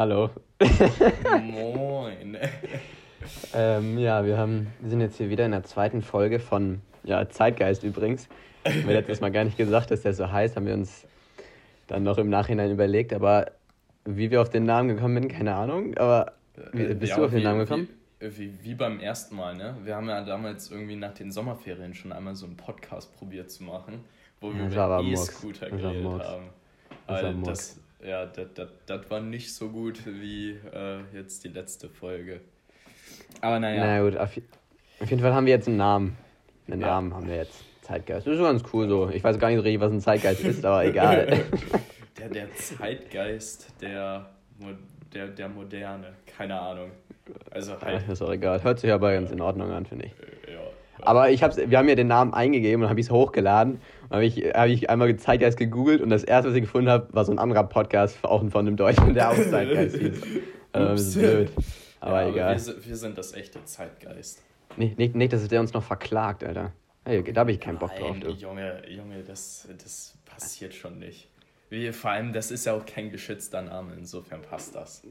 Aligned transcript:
Hallo. 0.00 0.30
Moin. 1.42 2.38
ähm, 3.54 3.98
ja, 3.98 4.24
wir, 4.24 4.38
haben, 4.38 4.68
wir 4.80 4.88
sind 4.88 5.02
jetzt 5.02 5.18
hier 5.18 5.28
wieder 5.28 5.44
in 5.44 5.50
der 5.50 5.62
zweiten 5.64 6.00
Folge 6.00 6.40
von 6.40 6.80
ja, 7.04 7.28
Zeitgeist 7.28 7.84
übrigens. 7.84 8.26
Haben 8.64 8.86
wir 8.86 8.94
letztes 8.94 9.20
Mal 9.20 9.30
gar 9.30 9.44
nicht 9.44 9.58
gesagt, 9.58 9.90
dass 9.90 10.00
der 10.00 10.14
so 10.14 10.32
heißt, 10.32 10.56
haben 10.56 10.64
wir 10.64 10.72
uns 10.72 11.06
dann 11.86 12.02
noch 12.02 12.16
im 12.16 12.30
Nachhinein 12.30 12.70
überlegt. 12.70 13.12
Aber 13.12 13.50
wie 14.06 14.30
wir 14.30 14.40
auf 14.40 14.48
den 14.48 14.64
Namen 14.64 14.88
gekommen 14.88 15.20
sind, 15.20 15.32
keine 15.32 15.54
Ahnung. 15.54 15.94
Aber 15.98 16.32
wie, 16.72 16.94
bist 16.94 17.10
Ja, 17.10 17.16
du 17.18 17.24
auf 17.26 17.32
den 17.32 17.40
wie- 17.40 17.44
Namen 17.44 17.58
gekommen? 17.58 17.88
Wie, 18.20 18.38
wie, 18.38 18.58
wie 18.62 18.74
beim 18.74 19.00
ersten 19.00 19.36
Mal, 19.36 19.54
ne? 19.54 19.76
Wir 19.84 19.96
haben 19.96 20.08
ja 20.08 20.24
damals 20.24 20.70
irgendwie 20.70 20.96
nach 20.96 21.12
den 21.12 21.30
Sommerferien 21.30 21.92
schon 21.92 22.12
einmal 22.12 22.34
so 22.36 22.46
einen 22.46 22.56
Podcast 22.56 23.14
probiert 23.18 23.50
zu 23.50 23.64
machen, 23.64 24.02
wo 24.40 24.50
wir 24.54 24.64
über. 24.64 25.02
E-Scooter 25.02 25.68
geredet 25.68 26.06
haben. 26.06 26.48
Das 27.06 27.34
das, 27.44 27.79
ja, 28.04 28.26
das, 28.26 29.10
war 29.10 29.20
nicht 29.20 29.54
so 29.54 29.68
gut 29.68 30.00
wie 30.06 30.50
äh, 30.72 31.00
jetzt 31.14 31.44
die 31.44 31.48
letzte 31.48 31.88
Folge. 31.88 32.40
Aber 33.40 33.58
naja. 33.60 33.84
Na 33.84 34.02
gut, 34.02 34.16
auf, 34.16 34.30
auf 35.00 35.10
jeden 35.10 35.22
Fall 35.22 35.32
haben 35.34 35.46
wir 35.46 35.52
jetzt 35.54 35.68
einen 35.68 35.76
Namen. 35.76 36.16
Einen 36.68 36.80
Ja. 36.80 36.86
Namen 36.88 37.14
haben 37.14 37.28
wir 37.28 37.36
jetzt. 37.36 37.64
Zeitgeist. 37.82 38.26
Das 38.26 38.34
ist 38.34 38.40
ganz 38.42 38.62
cool 38.72 38.88
so. 38.88 39.08
Ich 39.08 39.24
weiß 39.24 39.38
gar 39.38 39.48
nicht 39.48 39.56
so 39.56 39.62
richtig, 39.62 39.80
was 39.80 39.90
ein 39.90 40.00
Zeitgeist 40.00 40.44
ist, 40.44 40.64
aber 40.64 40.84
egal. 40.84 41.26
Der, 42.18 42.28
der 42.28 42.54
Zeitgeist 42.54 43.72
der, 43.80 44.26
der, 45.14 45.28
der 45.28 45.48
Moderne, 45.48 46.12
keine 46.26 46.60
Ahnung. 46.60 46.90
Also 47.50 47.72
Ja, 47.72 47.80
halt, 47.80 48.08
ist 48.08 48.20
auch 48.20 48.30
egal. 48.30 48.62
Hört 48.62 48.78
sich 48.78 48.92
aber 48.92 49.12
ganz 49.14 49.30
in 49.30 49.40
Ordnung 49.40 49.70
an, 49.70 49.86
finde 49.86 50.06
ich. 50.06 50.12
äh, 50.48 50.52
ja. 50.52 50.60
Aber 51.00 51.30
ich 51.30 51.42
hab's, 51.42 51.56
wir 51.56 51.78
haben 51.78 51.88
ja 51.88 51.94
den 51.94 52.08
Namen 52.08 52.34
eingegeben 52.34 52.82
und 52.82 52.90
habe 52.90 53.00
ich 53.00 53.06
es 53.06 53.10
hochgeladen. 53.10 53.80
Habe 54.10 54.24
ich, 54.24 54.36
hab 54.54 54.66
ich 54.68 54.90
einmal 54.90 55.14
Zeitgeist 55.16 55.56
gegoogelt 55.56 56.00
und 56.02 56.10
das 56.10 56.24
erste, 56.24 56.50
was 56.50 56.56
ich 56.56 56.62
gefunden 56.62 56.90
habe, 56.90 57.08
war 57.14 57.24
so 57.24 57.30
ein 57.32 57.38
anderer 57.38 57.64
Podcast, 57.64 58.22
auch 58.24 58.40
von 58.50 58.66
einem 58.66 58.76
Deutschen, 58.76 59.14
der 59.14 59.30
auch 59.30 59.34
Zeitgeist 59.50 59.96
hieß. 59.96 60.22
Also, 60.72 60.88
das 60.88 61.00
ist 61.02 61.14
blöd. 61.18 61.50
Aber 62.00 62.22
ja, 62.22 62.28
egal. 62.30 62.52
wir, 62.54 62.58
sind- 62.58 62.88
wir 62.88 62.96
sind 62.96 63.18
das 63.18 63.34
echte 63.34 63.64
Zeitgeist. 63.64 64.42
Nicht, 64.76 64.98
nicht, 64.98 65.14
nicht, 65.14 65.32
dass 65.32 65.46
der 65.48 65.60
uns 65.60 65.72
noch 65.72 65.82
verklagt, 65.82 66.42
Alter. 66.44 66.72
Hey, 67.04 67.22
da 67.32 67.40
habe 67.40 67.52
ich 67.52 67.60
keinen 67.60 67.78
Bock 67.78 67.94
drauf, 67.96 68.10
Nein, 68.12 68.20
du. 68.20 68.30
Junge, 68.30 68.82
Junge, 68.88 69.22
das, 69.26 69.68
das 69.82 70.14
passiert 70.26 70.74
schon 70.74 70.98
nicht. 70.98 71.28
Wie, 71.70 71.92
vor 71.92 72.10
allem, 72.10 72.32
das 72.32 72.50
ist 72.50 72.66
ja 72.66 72.74
auch 72.74 72.84
kein 72.86 73.10
geschützter 73.10 73.62
Name, 73.62 73.94
insofern 73.96 74.42
passt 74.42 74.74
das. 74.74 75.02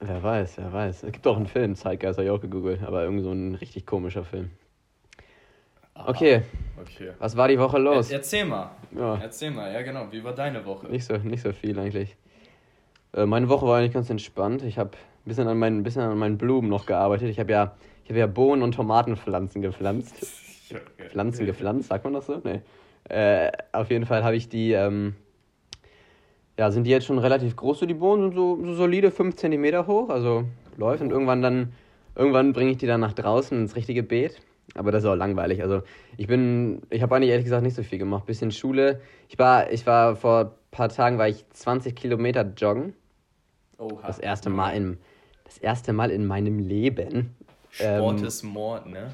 Wer 0.00 0.22
weiß, 0.22 0.56
wer 0.58 0.72
weiß. 0.72 1.04
Es 1.04 1.12
gibt 1.12 1.26
auch 1.26 1.36
einen 1.36 1.46
Film, 1.46 1.74
Zeitgeist, 1.76 2.18
habe 2.18 2.24
ich 2.26 2.30
auch 2.30 2.40
gegoogelt, 2.40 2.82
aber 2.82 3.02
irgendwie 3.04 3.22
so 3.24 3.30
ein 3.32 3.54
richtig 3.54 3.86
komischer 3.86 4.24
Film. 4.24 4.50
Okay, 5.94 6.42
Okay. 6.80 7.10
was 7.18 7.36
war 7.36 7.48
die 7.48 7.58
Woche 7.58 7.78
los? 7.78 8.10
Er, 8.10 8.16
erzähl 8.18 8.44
mal. 8.44 8.70
Ja, 8.96 9.18
Erzähl 9.22 9.50
mal, 9.50 9.72
ja 9.72 9.82
genau. 9.82 10.06
Wie 10.10 10.22
war 10.24 10.32
deine 10.34 10.64
Woche? 10.64 10.86
nicht 10.88 11.04
so, 11.04 11.16
nicht 11.16 11.42
so 11.42 11.52
viel 11.52 11.78
eigentlich. 11.78 12.16
Äh, 13.14 13.26
meine 13.26 13.48
Woche 13.48 13.66
war 13.66 13.78
eigentlich 13.78 13.92
ganz 13.92 14.10
entspannt. 14.10 14.62
Ich 14.64 14.78
habe 14.78 14.90
ein 14.90 15.28
bisschen 15.28 15.48
an 15.48 15.58
meinen, 15.58 15.82
bisschen 15.82 16.02
an 16.02 16.18
meinen 16.18 16.38
Blumen 16.38 16.68
noch 16.68 16.86
gearbeitet. 16.86 17.28
Ich 17.28 17.38
habe 17.38 17.52
ja, 17.52 17.76
ich 18.04 18.10
hab 18.10 18.16
ja 18.16 18.26
Bohnen- 18.26 18.62
und 18.62 18.74
Tomatenpflanzen 18.74 19.62
gepflanzt. 19.62 20.14
Pflanzen 21.10 21.46
gepflanzt, 21.46 21.88
sagt 21.88 22.04
man 22.04 22.14
das 22.14 22.26
so? 22.26 22.40
Nee. 22.42 22.60
Äh, 23.08 23.52
auf 23.72 23.90
jeden 23.90 24.06
Fall 24.06 24.24
habe 24.24 24.36
ich 24.36 24.48
die, 24.48 24.72
ähm, 24.72 25.14
ja, 26.58 26.70
sind 26.70 26.84
die 26.84 26.90
jetzt 26.90 27.04
schon 27.06 27.18
relativ 27.18 27.54
groß, 27.56 27.80
so 27.80 27.86
die 27.86 27.94
Bohnen, 27.94 28.22
sind 28.30 28.34
so, 28.34 28.58
so 28.64 28.74
solide 28.74 29.10
5 29.10 29.36
cm 29.36 29.86
hoch, 29.86 30.08
also 30.08 30.44
läuft 30.76 31.02
und 31.02 31.10
irgendwann 31.10 31.42
dann, 31.42 31.72
irgendwann 32.16 32.52
bringe 32.54 32.70
ich 32.70 32.78
die 32.78 32.86
dann 32.86 33.00
nach 33.00 33.12
draußen 33.12 33.58
ins 33.58 33.76
richtige 33.76 34.02
Beet. 34.02 34.40
Aber 34.74 34.90
das 34.90 35.02
ist 35.02 35.08
auch 35.08 35.14
langweilig. 35.14 35.62
Also 35.62 35.82
ich 36.16 36.26
bin, 36.26 36.82
ich 36.90 37.02
habe 37.02 37.14
eigentlich 37.14 37.30
ehrlich 37.30 37.44
gesagt 37.44 37.62
nicht 37.62 37.74
so 37.74 37.82
viel 37.82 37.98
gemacht. 37.98 38.26
Bisschen 38.26 38.50
Schule. 38.50 39.00
Ich 39.28 39.38
war, 39.38 39.70
ich 39.70 39.86
war 39.86 40.16
vor 40.16 40.40
ein 40.40 40.50
paar 40.70 40.88
Tagen 40.88 41.18
war 41.18 41.28
ich 41.28 41.44
20 41.50 41.94
Kilometer 41.94 42.42
joggen. 42.56 42.94
Oha. 43.78 44.06
Das 44.06 44.18
erste 44.18 44.48
Mal 44.50 44.70
in, 44.70 44.98
das 45.44 45.58
erste 45.58 45.92
Mal 45.92 46.10
in 46.10 46.26
meinem 46.26 46.58
Leben. 46.58 47.34
Sport 47.70 48.20
ähm, 48.20 48.26
ist 48.26 48.42
Mord, 48.42 48.86
ne? 48.86 49.10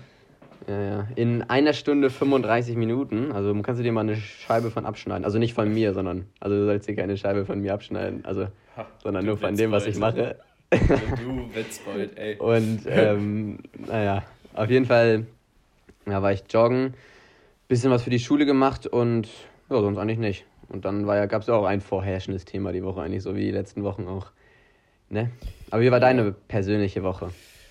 Ja, 0.66 0.82
ja. 0.82 1.08
In 1.14 1.42
einer 1.42 1.72
Stunde 1.72 2.10
35 2.10 2.76
Minuten. 2.76 3.32
Also 3.32 3.54
kannst 3.62 3.78
du 3.78 3.82
dir 3.82 3.92
mal 3.92 4.02
eine 4.02 4.16
Scheibe 4.16 4.70
von 4.70 4.84
abschneiden. 4.84 5.24
Also 5.24 5.38
nicht 5.38 5.54
von 5.54 5.72
mir, 5.72 5.94
sondern, 5.94 6.26
also 6.40 6.56
du 6.56 6.66
sollst 6.66 6.88
dir 6.88 6.94
keine 6.94 7.16
Scheibe 7.16 7.46
von 7.46 7.60
mir 7.60 7.74
abschneiden. 7.74 8.24
Also, 8.24 8.48
Ha, 8.76 8.86
sondern 9.02 9.24
nur 9.24 9.38
von 9.38 9.56
dem, 9.56 9.72
was 9.72 9.86
ich 9.86 9.98
mache. 9.98 10.36
Du 10.70 11.54
Witzbold, 11.54 12.16
ey. 12.18 12.36
Und 12.38 12.82
ähm, 12.86 13.58
naja, 13.86 14.22
auf 14.54 14.68
jeden 14.70 14.84
Fall 14.84 15.26
ja, 16.10 16.22
war 16.22 16.32
ich 16.32 16.44
joggen, 16.50 16.94
bisschen 17.68 17.90
was 17.90 18.02
für 18.02 18.10
die 18.10 18.18
Schule 18.18 18.46
gemacht 18.46 18.86
und 18.86 19.28
ja, 19.70 19.80
sonst 19.80 19.98
eigentlich 19.98 20.18
nicht. 20.18 20.44
Und 20.68 20.84
dann 20.84 21.06
war 21.06 21.16
ja, 21.16 21.26
gab 21.26 21.42
es 21.42 21.48
ja 21.48 21.54
auch 21.54 21.64
ein 21.64 21.80
vorherrschendes 21.80 22.44
Thema 22.44 22.72
die 22.72 22.82
Woche 22.82 23.00
eigentlich, 23.00 23.22
so 23.22 23.34
wie 23.34 23.44
die 23.44 23.50
letzten 23.50 23.82
Wochen 23.84 24.06
auch. 24.06 24.30
Ne? 25.08 25.30
Aber 25.70 25.82
wie 25.82 25.90
war 25.90 26.00
deine 26.00 26.32
persönliche 26.32 27.02
Woche? 27.02 27.30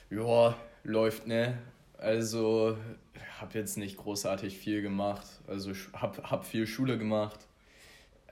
Ja, 0.09 0.55
läuft, 0.83 1.27
ne? 1.27 1.57
Also, 1.99 2.77
hab 3.39 3.53
jetzt 3.53 3.77
nicht 3.77 3.97
großartig 3.97 4.57
viel 4.57 4.81
gemacht. 4.81 5.25
Also, 5.47 5.71
hab, 5.93 6.29
hab 6.29 6.45
viel 6.45 6.65
Schule 6.65 6.97
gemacht. 6.97 7.39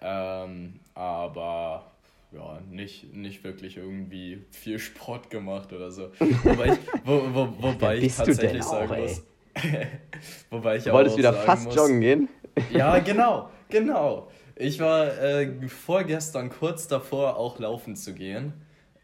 Ähm, 0.01 0.79
aber 0.93 1.91
ja, 2.31 2.59
nicht, 2.69 3.13
nicht 3.13 3.43
wirklich 3.43 3.77
irgendwie 3.77 4.43
viel 4.51 4.79
Sport 4.79 5.29
gemacht 5.29 5.71
oder 5.73 5.91
so. 5.91 6.11
Wobei 6.19 6.73
ich, 6.73 6.79
wo, 7.03 7.21
wo, 7.33 7.53
wobei 7.59 7.95
ich 7.95 8.03
bist 8.03 8.19
du 8.19 8.25
tatsächlich 8.25 8.51
denn 8.51 8.61
auch, 8.61 8.87
sagen 8.87 9.01
muss. 9.01 9.23
wobei 10.49 10.77
ich 10.77 10.83
Du 10.83 10.91
auch 10.91 10.95
wolltest 10.95 11.17
wieder 11.17 11.33
sagen 11.33 11.45
fast 11.45 11.65
muss, 11.65 11.75
joggen 11.75 12.01
gehen? 12.01 12.29
Ja, 12.71 12.99
genau, 12.99 13.49
genau. 13.69 14.29
Ich 14.55 14.79
war 14.79 15.07
äh, 15.21 15.67
vorgestern 15.67 16.49
kurz 16.49 16.87
davor, 16.87 17.37
auch 17.37 17.59
laufen 17.59 17.95
zu 17.95 18.13
gehen. 18.13 18.53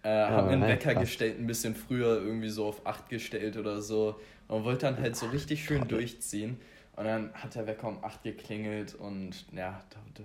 Äh, 0.03 0.09
hab 0.09 0.45
mir 0.45 0.53
einen 0.53 0.63
hey, 0.63 0.71
Wecker 0.73 0.93
krass. 0.93 1.03
gestellt, 1.03 1.39
ein 1.39 1.45
bisschen 1.47 1.75
früher, 1.75 2.21
irgendwie 2.21 2.49
so 2.49 2.65
auf 2.67 2.85
8 2.85 3.09
gestellt 3.09 3.57
oder 3.57 3.81
so. 3.81 4.15
Und 4.47 4.63
wollte 4.63 4.85
dann 4.87 4.97
halt 4.99 5.15
so 5.15 5.27
richtig 5.27 5.63
schön 5.63 5.87
durchziehen. 5.87 6.59
Und 6.95 7.05
dann 7.05 7.33
hat 7.33 7.55
der 7.55 7.67
Wecker 7.67 7.87
um 7.87 8.03
8 8.03 8.23
geklingelt 8.23 8.95
und 8.95 9.45
ja, 9.55 9.81
da, 9.89 9.97
da, 10.15 10.23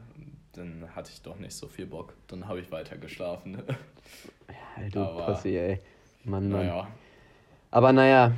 dann 0.52 0.88
hatte 0.96 1.10
ich 1.12 1.22
doch 1.22 1.38
nicht 1.38 1.54
so 1.54 1.69
viel 1.69 1.86
Bock. 1.86 2.14
Dann 2.28 2.48
habe 2.48 2.60
ich 2.60 2.70
weiter 2.72 2.96
geschlafen. 2.96 3.62
Hey, 4.76 4.91
du 4.91 5.00
Aber- 5.00 5.26
Pussy, 5.34 5.56
ey. 5.56 5.80
Mann, 6.25 6.48
Mann. 6.50 6.66
naja. 6.66 6.86
Aber 7.70 7.92
naja, 7.92 8.32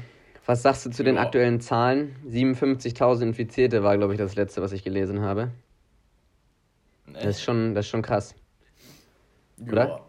was 0.48 0.62
sagst 0.62 0.86
du 0.86 0.90
zu 0.90 1.04
den 1.04 1.16
Ja. 1.16 1.22
aktuellen 1.22 1.60
Zahlen? 1.60 2.16
57.000 2.26 3.22
Infizierte 3.22 3.82
war, 3.82 3.96
glaube 3.98 4.14
ich, 4.14 4.18
das 4.18 4.34
letzte, 4.34 4.62
was 4.62 4.72
ich 4.72 4.82
gelesen 4.82 5.20
habe. 5.20 5.50
Das 7.12 7.24
ist 7.26 7.42
schon, 7.42 7.74
das 7.74 7.84
ist 7.84 7.90
schon 7.90 8.00
krass. 8.02 8.34
oder? 9.60 10.00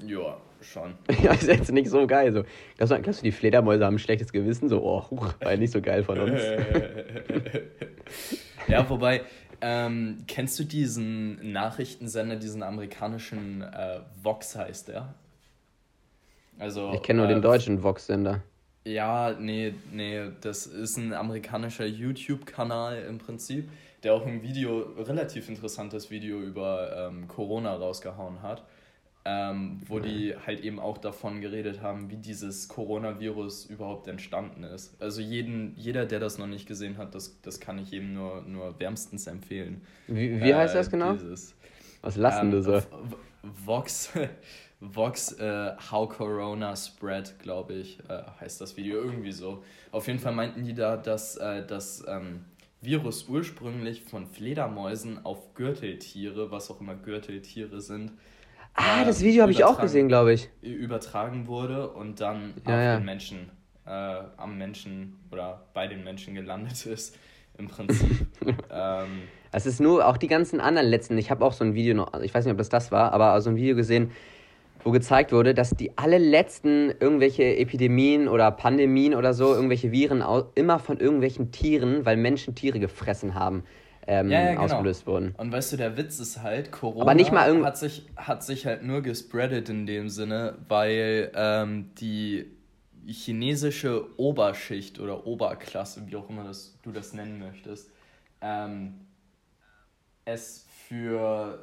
Ja, 0.00 0.06
ja 0.06 0.36
schon. 0.60 0.94
Ja, 1.22 1.32
ist 1.32 1.48
jetzt 1.48 1.72
nicht 1.72 1.88
so 1.88 2.06
geil. 2.06 2.32
So. 2.32 2.44
Glaubst, 2.76 2.92
du, 2.92 3.00
glaubst 3.00 3.20
du, 3.20 3.24
die 3.24 3.32
Fledermäuse 3.32 3.86
haben 3.86 3.94
ein 3.94 3.98
schlechtes 3.98 4.30
Gewissen? 4.30 4.68
So, 4.68 4.82
oh, 4.82 5.10
huch, 5.10 5.32
war 5.40 5.52
ja 5.52 5.56
nicht 5.56 5.72
so 5.72 5.80
geil 5.80 6.04
von 6.04 6.20
uns. 6.20 6.40
ja, 8.68 8.88
wobei, 8.90 9.22
ähm, 9.62 10.18
kennst 10.28 10.58
du 10.58 10.64
diesen 10.64 11.50
Nachrichtensender, 11.52 12.36
diesen 12.36 12.62
amerikanischen 12.62 13.62
äh, 13.62 14.00
Vox 14.22 14.54
heißt 14.54 14.88
der? 14.88 15.14
Also, 16.58 16.92
Ich 16.94 17.02
kenne 17.02 17.22
nur 17.22 17.30
äh, 17.30 17.34
den 17.34 17.42
deutschen 17.42 17.82
Vox-Sender. 17.82 18.42
Ja, 18.84 19.32
nee, 19.38 19.74
nee, 19.92 20.20
das 20.40 20.66
ist 20.66 20.96
ein 20.96 21.12
amerikanischer 21.12 21.86
YouTube-Kanal 21.86 23.04
im 23.08 23.18
Prinzip, 23.18 23.70
der 24.02 24.14
auch 24.14 24.26
ein 24.26 24.42
Video, 24.42 24.80
relativ 24.98 25.48
interessantes 25.48 26.10
Video 26.10 26.40
über 26.40 27.08
ähm, 27.08 27.28
Corona 27.28 27.74
rausgehauen 27.76 28.42
hat, 28.42 28.64
ähm, 29.24 29.80
wo 29.86 30.00
die 30.00 30.34
halt 30.36 30.62
eben 30.64 30.80
auch 30.80 30.98
davon 30.98 31.40
geredet 31.40 31.80
haben, 31.80 32.10
wie 32.10 32.16
dieses 32.16 32.66
Coronavirus 32.66 33.66
überhaupt 33.66 34.08
entstanden 34.08 34.64
ist. 34.64 35.00
Also 35.00 35.20
jeden, 35.20 35.74
jeder, 35.76 36.06
der 36.06 36.18
das 36.18 36.38
noch 36.38 36.48
nicht 36.48 36.66
gesehen 36.66 36.98
hat, 36.98 37.14
das, 37.14 37.40
das 37.42 37.60
kann 37.60 37.78
ich 37.78 37.92
eben 37.92 38.14
nur, 38.14 38.42
nur 38.42 38.80
wärmstens 38.80 39.28
empfehlen. 39.28 39.82
Wie, 40.08 40.40
wie 40.42 40.54
heißt 40.54 40.74
Äh, 40.74 40.78
das 40.78 40.90
genau? 40.90 41.12
Dieses, 41.12 41.54
Was 42.00 42.16
lassen 42.16 42.52
ähm, 42.52 42.62
so? 42.62 42.80
V- 42.80 42.88
Vox, 43.42 44.10
Vox 44.84 45.32
äh, 45.38 45.72
How 45.90 46.08
Corona 46.08 46.74
Spread, 46.74 47.38
glaube 47.38 47.74
ich, 47.74 48.00
äh, 48.08 48.22
heißt 48.40 48.60
das 48.60 48.76
Video 48.76 48.96
irgendwie 48.96 49.30
so. 49.32 49.62
Auf 49.92 50.08
jeden 50.08 50.18
Fall 50.18 50.32
meinten 50.32 50.64
die 50.64 50.74
da, 50.74 50.96
dass 50.96 51.36
äh, 51.36 51.64
das 51.64 52.04
ähm, 52.08 52.44
Virus 52.80 53.28
ursprünglich 53.28 54.02
von 54.02 54.26
Fledermäusen 54.26 55.24
auf 55.24 55.54
Gürteltiere, 55.54 56.50
was 56.50 56.68
auch 56.70 56.80
immer 56.80 56.94
Gürteltiere 56.96 57.80
sind, 57.80 58.12
Ah, 58.74 59.02
äh, 59.02 59.04
das 59.04 59.22
Video 59.22 59.42
habe 59.42 59.52
ich 59.52 59.62
auch 59.64 59.72
übertragen- 59.74 59.82
gesehen, 59.82 60.08
glaube 60.08 60.32
ich. 60.32 60.48
übertragen 60.62 61.46
wurde 61.46 61.90
und 61.90 62.20
dann 62.20 62.54
Ja, 62.66 62.74
auf 62.74 62.80
ja. 62.82 62.96
den 62.96 63.04
Menschen, 63.04 63.50
äh, 63.86 63.90
am 64.36 64.56
Menschen 64.58 65.18
oder 65.30 65.66
bei 65.74 65.86
den 65.86 66.02
Menschen 66.02 66.34
gelandet 66.34 66.86
ist, 66.86 67.16
im 67.58 67.68
Prinzip. 67.68 68.26
ähm, 68.72 69.24
Es 69.52 69.66
ist 69.66 69.78
nur 69.78 70.06
auch 70.08 70.16
die 70.16 70.26
ganzen 70.26 70.58
anderen 70.58 70.88
letzten. 70.88 71.18
Ich 71.18 71.30
habe 71.30 71.44
auch 71.44 71.52
so 71.52 71.62
ein 71.64 71.74
Video 71.74 71.94
noch, 71.94 72.12
also 72.14 72.24
ich 72.24 72.32
weiß 72.34 72.46
nicht, 72.46 72.52
ob 72.52 72.58
das 72.58 72.70
das 72.70 72.90
war, 72.90 73.12
aber 73.12 73.38
so 73.42 73.50
ein 73.50 73.56
Video 73.56 73.76
gesehen, 73.76 74.10
wo 74.84 74.90
gezeigt 74.90 75.32
wurde, 75.32 75.54
dass 75.54 75.70
die 75.70 75.96
alle 75.96 76.18
letzten 76.18 76.90
irgendwelche 76.98 77.44
Epidemien 77.56 78.28
oder 78.28 78.50
Pandemien 78.50 79.14
oder 79.14 79.32
so, 79.34 79.54
irgendwelche 79.54 79.92
Viren 79.92 80.22
immer 80.54 80.78
von 80.78 80.98
irgendwelchen 80.98 81.52
Tieren, 81.52 82.04
weil 82.04 82.16
Menschen 82.16 82.54
Tiere 82.54 82.80
gefressen 82.80 83.34
haben, 83.34 83.64
ähm, 84.06 84.30
Ja, 84.30 84.40
ja, 84.40 84.50
genau. 84.52 84.62
ausgelöst 84.64 85.06
wurden. 85.06 85.34
Und 85.38 85.52
weißt 85.52 85.72
du, 85.72 85.76
der 85.76 85.96
Witz 85.96 86.18
ist 86.18 86.42
halt, 86.42 86.72
Corona 86.72 87.02
Aber 87.02 87.14
nicht 87.14 87.32
mal 87.32 87.46
irgend- 87.48 87.64
hat, 87.64 87.78
sich, 87.78 88.06
hat 88.16 88.42
sich 88.42 88.66
halt 88.66 88.82
nur 88.82 89.02
gespreadet 89.02 89.68
in 89.68 89.86
dem 89.86 90.08
Sinne, 90.08 90.56
weil 90.68 91.30
ähm, 91.36 91.90
die 92.00 92.46
chinesische 93.06 94.04
Oberschicht 94.16 95.00
oder 95.00 95.26
Oberklasse, 95.26 96.02
wie 96.06 96.16
auch 96.16 96.28
immer 96.28 96.44
das, 96.44 96.78
du 96.82 96.92
das 96.92 97.12
nennen 97.14 97.38
möchtest, 97.38 97.90
ähm, 98.40 98.94
es 100.24 100.66
für 100.88 101.58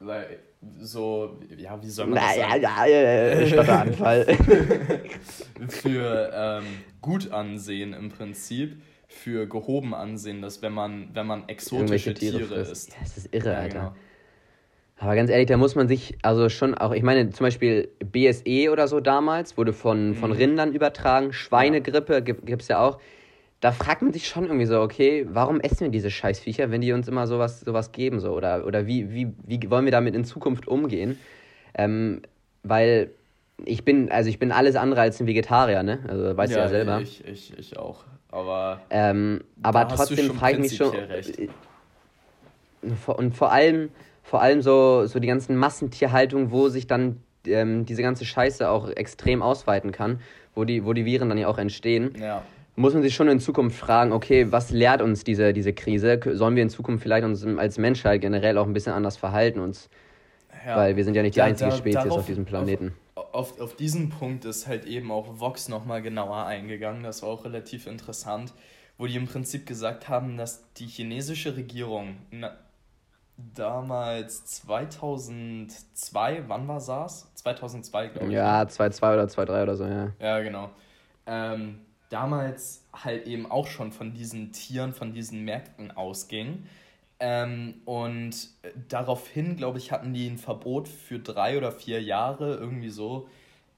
weil, 0.00 0.38
so, 0.80 1.38
ja, 1.56 1.80
wie 1.82 1.88
soll 1.88 2.06
man 2.06 2.16
das 2.16 2.36
Naja, 2.36 2.48
sagen? 2.50 2.62
ja, 2.62 2.86
ja, 2.86 3.36
ja, 3.40 3.46
Stotteranfall. 3.46 4.26
für 5.68 6.30
ähm, 6.34 6.64
gut 7.00 7.30
ansehen 7.30 7.92
im 7.92 8.08
Prinzip, 8.08 8.82
für 9.06 9.46
gehoben 9.46 9.94
ansehen, 9.94 10.42
dass 10.42 10.60
wenn 10.62 10.72
man, 10.72 11.10
wenn 11.14 11.26
man 11.26 11.48
exotische 11.48 12.14
Tiere 12.14 12.38
Tiere 12.38 12.60
isst. 12.60 12.90
Ja, 12.90 12.96
das 13.02 13.16
ist 13.18 13.34
irre, 13.34 13.52
Ja, 13.52 13.58
Alter. 13.58 13.78
genau. 13.78 13.92
Aber 15.00 15.14
ganz 15.14 15.30
ehrlich, 15.30 15.46
da 15.46 15.56
muss 15.56 15.76
man 15.76 15.86
sich 15.86 16.18
also 16.22 16.48
schon 16.48 16.74
auch, 16.74 16.92
ich 16.92 17.04
meine, 17.04 17.30
zum 17.30 17.44
Beispiel 17.44 17.88
BSE 18.04 18.70
oder 18.72 18.88
so 18.88 18.98
damals 18.98 19.56
wurde 19.56 19.72
von, 19.72 20.14
von 20.16 20.30
Mhm. 20.32 20.36
Rindern 20.36 20.72
übertragen, 20.74 21.32
Schweinegrippe 21.32 22.20
gibt 22.22 22.62
es 22.62 22.68
ja 22.68 22.80
auch. 22.84 22.98
Da 23.60 23.72
fragt 23.72 24.02
man 24.02 24.12
sich 24.12 24.28
schon 24.28 24.44
irgendwie 24.44 24.66
so, 24.66 24.80
okay, 24.80 25.26
warum 25.28 25.60
essen 25.60 25.80
wir 25.80 25.88
diese 25.88 26.10
Scheißviecher, 26.10 26.70
wenn 26.70 26.80
die 26.80 26.92
uns 26.92 27.08
immer 27.08 27.26
sowas, 27.26 27.60
sowas 27.60 27.90
geben? 27.90 28.20
So? 28.20 28.32
Oder, 28.32 28.64
oder 28.66 28.86
wie, 28.86 29.12
wie, 29.12 29.32
wie 29.46 29.70
wollen 29.70 29.84
wir 29.84 29.92
damit 29.92 30.14
in 30.14 30.24
Zukunft 30.24 30.68
umgehen? 30.68 31.18
Ähm, 31.74 32.22
weil 32.62 33.10
ich 33.64 33.84
bin, 33.84 34.12
also 34.12 34.30
ich 34.30 34.38
bin 34.38 34.52
alles 34.52 34.76
andere 34.76 35.00
als 35.00 35.20
ein 35.20 35.26
Vegetarier, 35.26 35.82
ne? 35.82 35.98
Also 36.06 36.36
weißt 36.36 36.54
du 36.54 36.58
ja 36.58 36.68
selber. 36.68 37.00
Ich, 37.00 37.24
ich, 37.26 37.58
ich 37.58 37.76
auch. 37.76 38.04
Aber 38.30 38.80
Ähm, 38.90 39.42
aber 39.62 39.88
trotzdem 39.88 40.32
frage 40.34 40.54
ich 40.54 40.58
mich 40.60 40.76
schon. 40.76 40.92
prinzipiell 40.92 41.48
äh, 42.82 43.12
Und 43.12 43.34
vor 43.34 43.50
allem, 43.50 43.90
vor 44.22 44.42
allem 44.42 44.62
so, 44.62 45.06
so 45.06 45.18
die 45.18 45.26
ganzen 45.26 45.56
Massentierhaltung, 45.56 46.50
wo 46.52 46.68
sich 46.68 46.86
dann 46.86 47.22
ähm, 47.46 47.86
diese 47.86 48.02
ganze 48.02 48.24
Scheiße 48.24 48.68
auch 48.68 48.88
extrem 48.90 49.42
ausweiten 49.42 49.90
kann, 49.90 50.20
wo 50.54 50.64
die, 50.64 50.84
wo 50.84 50.92
die 50.92 51.04
Viren 51.04 51.28
dann 51.28 51.38
ja 51.38 51.48
auch 51.48 51.58
entstehen, 51.58 52.12
ja. 52.20 52.42
Muss 52.78 52.94
man 52.94 53.02
sich 53.02 53.14
schon 53.14 53.28
in 53.28 53.40
Zukunft 53.40 53.76
fragen, 53.78 54.12
okay, 54.12 54.50
was 54.50 54.70
lehrt 54.70 55.02
uns 55.02 55.24
diese, 55.24 55.52
diese 55.52 55.72
Krise? 55.72 56.20
Sollen 56.32 56.54
wir 56.56 56.62
in 56.62 56.70
Zukunft 56.70 57.02
vielleicht 57.02 57.24
uns 57.24 57.44
als 57.44 57.76
Menschheit 57.78 58.20
generell 58.20 58.56
auch 58.58 58.66
ein 58.66 58.72
bisschen 58.72 58.92
anders 58.92 59.16
verhalten? 59.16 59.60
Uns, 59.60 59.88
ja. 60.66 60.76
Weil 60.76 60.96
wir 60.96 61.04
sind 61.04 61.14
ja 61.14 61.22
nicht 61.22 61.34
die 61.34 61.40
Da- 61.40 61.46
einzige 61.46 61.70
da- 61.70 61.76
Spezies 61.76 62.02
darauf- 62.04 62.18
auf 62.20 62.26
diesem 62.26 62.44
Planeten. 62.44 62.94
Auf, 63.14 63.34
auf, 63.34 63.60
auf 63.60 63.76
diesen 63.76 64.08
Punkt 64.10 64.44
ist 64.44 64.66
halt 64.66 64.84
eben 64.86 65.10
auch 65.10 65.40
Vox 65.40 65.68
nochmal 65.68 66.02
genauer 66.02 66.46
eingegangen. 66.46 67.02
Das 67.02 67.22
war 67.22 67.28
auch 67.30 67.44
relativ 67.44 67.86
interessant, 67.86 68.52
wo 68.96 69.06
die 69.06 69.16
im 69.16 69.26
Prinzip 69.26 69.66
gesagt 69.66 70.08
haben, 70.08 70.36
dass 70.36 70.72
die 70.74 70.86
chinesische 70.86 71.56
Regierung 71.56 72.16
na, 72.30 72.52
damals 73.36 74.44
2002, 74.46 76.44
wann 76.46 76.66
war 76.68 76.80
SARS? 76.80 77.30
2002, 77.34 78.08
glaube 78.08 78.26
ich. 78.28 78.32
Ja, 78.34 78.62
2-2 78.62 79.14
oder 79.14 79.24
2-3 79.28 79.62
oder 79.62 79.76
so, 79.76 79.84
ja. 79.84 80.10
Ja, 80.20 80.40
genau. 80.40 80.70
Ähm, 81.26 81.80
damals 82.08 82.84
halt 82.92 83.26
eben 83.26 83.50
auch 83.50 83.66
schon 83.66 83.92
von 83.92 84.12
diesen 84.14 84.52
Tieren, 84.52 84.92
von 84.94 85.12
diesen 85.12 85.44
Märkten 85.44 85.90
ausging. 85.90 86.66
Ähm, 87.20 87.82
und 87.84 88.50
daraufhin, 88.88 89.56
glaube 89.56 89.78
ich, 89.78 89.90
hatten 89.92 90.14
die 90.14 90.28
ein 90.28 90.38
Verbot 90.38 90.88
für 90.88 91.18
drei 91.18 91.56
oder 91.58 91.72
vier 91.72 92.02
Jahre, 92.02 92.56
irgendwie 92.56 92.90
so, 92.90 93.28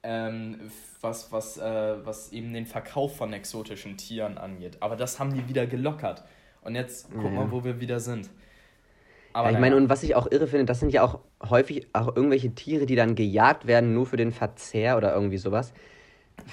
ähm, 0.03 0.71
was, 1.01 1.33
was, 1.33 1.59
äh, 1.59 2.05
was 2.07 2.33
eben 2.33 2.53
den 2.53 2.67
Verkauf 2.67 3.17
von 3.17 3.33
exotischen 3.33 3.97
Tieren 3.97 4.39
angeht. 4.39 4.79
Aber 4.81 4.97
das 4.97 5.19
haben 5.19 5.33
die 5.35 5.49
wieder 5.49 5.67
gelockert. 5.67 6.25
Und 6.63 6.75
jetzt 6.75 7.11
guck 7.17 7.33
Ja. 7.33 7.37
mal, 7.37 7.51
wo 7.51 7.65
wir 7.65 7.81
wieder 7.81 8.01
sind. 8.01 8.31
Aber 9.33 9.51
ja, 9.51 9.53
ich 9.53 9.59
meine, 9.59 9.77
und 9.77 9.89
was 9.89 10.03
ich 10.03 10.15
auch 10.17 10.31
irre 10.31 10.47
finde, 10.47 10.65
das 10.67 10.81
sind 10.81 10.93
ja 10.93 11.03
auch 11.03 11.21
häufig 11.49 11.89
auch 11.95 12.15
irgendwelche 12.17 12.55
Tiere, 12.55 12.87
die 12.87 12.97
dann 12.97 13.15
gejagt 13.15 13.67
werden, 13.67 13.95
nur 13.95 14.07
für 14.07 14.17
den 14.17 14.33
Verzehr 14.33 14.97
oder 14.97 15.15
irgendwie 15.15 15.39
sowas. 15.39 15.73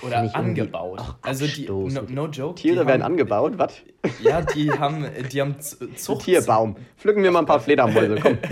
Oder 0.02 0.36
angebaut. 0.36 1.02
Also 1.22 1.46
die, 1.48 1.66
no, 1.68 1.88
no 2.10 2.28
joke. 2.28 2.56
Tiere 2.56 2.82
die 2.82 2.88
werden 2.88 3.04
haben, 3.04 3.12
angebaut, 3.14 3.58
was? 3.58 3.82
Ja, 4.22 4.42
die 4.42 4.72
haben, 4.72 5.06
die 5.32 5.42
haben 5.42 5.56
Zucht. 5.60 6.26
Tierbaum. 6.26 6.76
Pflücken 6.98 7.24
wir 7.24 7.32
mal 7.32 7.40
ein 7.40 7.46
paar 7.46 7.60
Fledermäuse, 7.60 8.16
komm. 8.22 8.38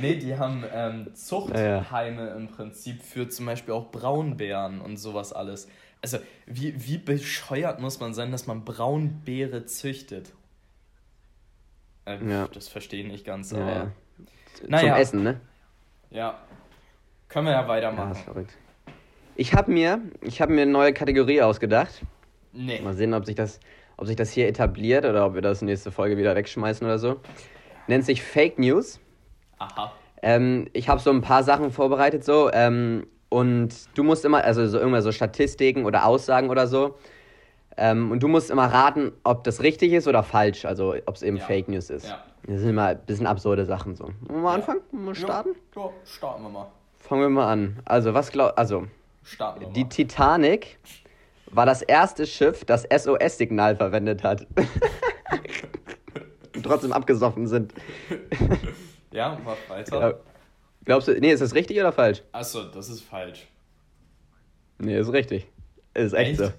Nee, 0.00 0.16
die 0.16 0.36
haben 0.38 0.64
ähm, 0.72 1.04
Ja, 1.08 1.14
Zuchtheime 1.14 2.30
im 2.30 2.48
Prinzip 2.48 3.02
für 3.02 3.28
zum 3.28 3.44
Beispiel 3.46 3.74
auch 3.74 3.90
Braunbären 3.90 4.80
und 4.80 4.96
sowas 4.96 5.32
alles. 5.34 5.68
Also, 6.00 6.18
wie, 6.46 6.74
wie 6.88 6.96
bescheuert 6.96 7.80
muss 7.80 8.00
man 8.00 8.14
sein, 8.14 8.32
dass 8.32 8.46
man 8.46 8.64
Braunbäre 8.64 9.66
züchtet? 9.66 10.32
Ähm, 12.06 12.30
Ja. 12.30 12.48
Das 12.48 12.68
verstehe 12.68 13.02
ich 13.02 13.08
nicht 13.12 13.26
ganz, 13.26 13.50
Ja, 13.52 13.58
aber. 13.58 13.72
ja. 13.74 13.92
Naja. 14.68 14.94
Zum 14.94 15.02
Essen, 15.02 15.22
ne? 15.22 15.40
Ja. 16.10 16.38
Können 17.28 17.46
wir 17.46 17.52
ja 17.52 17.62
Ja, 17.62 17.68
weitermachen. 17.68 18.12
ist 18.12 18.20
verrückt. 18.22 18.52
Ich 19.40 19.54
habe 19.54 19.72
mir, 19.72 20.02
ich 20.20 20.42
hab 20.42 20.50
mir 20.50 20.60
eine 20.60 20.70
neue 20.70 20.92
Kategorie 20.92 21.40
ausgedacht. 21.40 22.02
nee. 22.52 22.78
Mal 22.82 22.92
sehen, 22.92 23.14
ob 23.14 23.24
sich, 23.24 23.36
das, 23.36 23.58
ob 23.96 24.06
sich 24.06 24.14
das 24.14 24.30
hier 24.30 24.46
etabliert 24.46 25.06
oder 25.06 25.24
ob 25.24 25.32
wir 25.32 25.40
das 25.40 25.62
nächste 25.62 25.90
Folge 25.90 26.18
wieder 26.18 26.36
wegschmeißen 26.36 26.86
oder 26.86 26.98
so. 26.98 27.16
Nennt 27.86 28.04
sich 28.04 28.22
Fake 28.22 28.58
News. 28.58 29.00
Aha. 29.58 29.92
Ähm, 30.20 30.66
ich 30.74 30.90
habe 30.90 31.00
so 31.00 31.08
ein 31.08 31.22
paar 31.22 31.42
Sachen 31.42 31.70
vorbereitet 31.70 32.22
so 32.22 32.50
ähm, 32.52 33.06
und 33.30 33.70
du 33.94 34.02
musst 34.04 34.26
immer, 34.26 34.44
also 34.44 34.66
so 34.66 34.76
irgendwann 34.78 35.00
so 35.00 35.10
Statistiken 35.10 35.86
oder 35.86 36.04
Aussagen 36.04 36.50
oder 36.50 36.66
so 36.66 36.98
ähm, 37.78 38.10
und 38.10 38.22
du 38.22 38.28
musst 38.28 38.50
immer 38.50 38.66
raten, 38.66 39.10
ob 39.24 39.44
das 39.44 39.62
richtig 39.62 39.94
ist 39.94 40.06
oder 40.06 40.22
falsch, 40.22 40.66
also 40.66 40.94
ob 41.06 41.14
es 41.14 41.22
eben 41.22 41.38
Ja. 41.38 41.46
Fake 41.46 41.66
News 41.68 41.88
ist. 41.88 42.06
Ja. 42.06 42.22
Das 42.46 42.60
sind 42.60 42.68
immer 42.68 42.88
ein 42.88 43.00
bisschen 43.06 43.26
absurde 43.26 43.64
Sachen 43.64 43.94
so. 43.94 44.04
Wollen 44.04 44.18
wir 44.28 44.36
mal 44.42 44.54
anfangen? 44.56 44.80
Wollen 44.92 45.06
wir 45.06 45.14
starten? 45.14 45.54
Ja, 45.74 45.84
ja, 45.86 45.90
starten 46.04 46.42
wir 46.42 46.50
mal. 46.50 46.66
Fangen 46.98 47.22
wir 47.22 47.30
mal 47.30 47.50
an. 47.50 47.78
Also 47.86 48.12
was 48.12 48.30
glaub, 48.30 48.52
also 48.58 48.84
die. 49.74 49.88
Titanic 49.88 50.78
war 51.50 51.66
das 51.66 51.82
erste 51.82 52.26
Schiff, 52.26 52.64
das 52.64 52.84
SOS-Signal 52.84 53.76
verwendet 53.76 54.22
hat. 54.22 54.46
und 56.54 56.62
trotzdem 56.62 56.92
abgesoffen 56.92 57.46
sind. 57.46 57.72
Ja, 59.12 59.36
mach 59.44 59.56
weiter. 59.68 60.20
Glaubst 60.84 61.08
du, 61.08 61.18
nee, 61.18 61.32
ist 61.32 61.40
das 61.40 61.52
richtig 61.52 61.80
oder 61.80 61.90
falsch? 61.90 62.22
Achso, 62.30 62.68
das 62.68 62.88
ist 62.88 63.02
falsch. 63.02 63.48
Nee, 64.78 64.98
ist 64.98 65.12
richtig. 65.12 65.48
Ist 65.94 66.12
echt, 66.12 66.30
Echt? 66.30 66.38
so. 66.38 66.52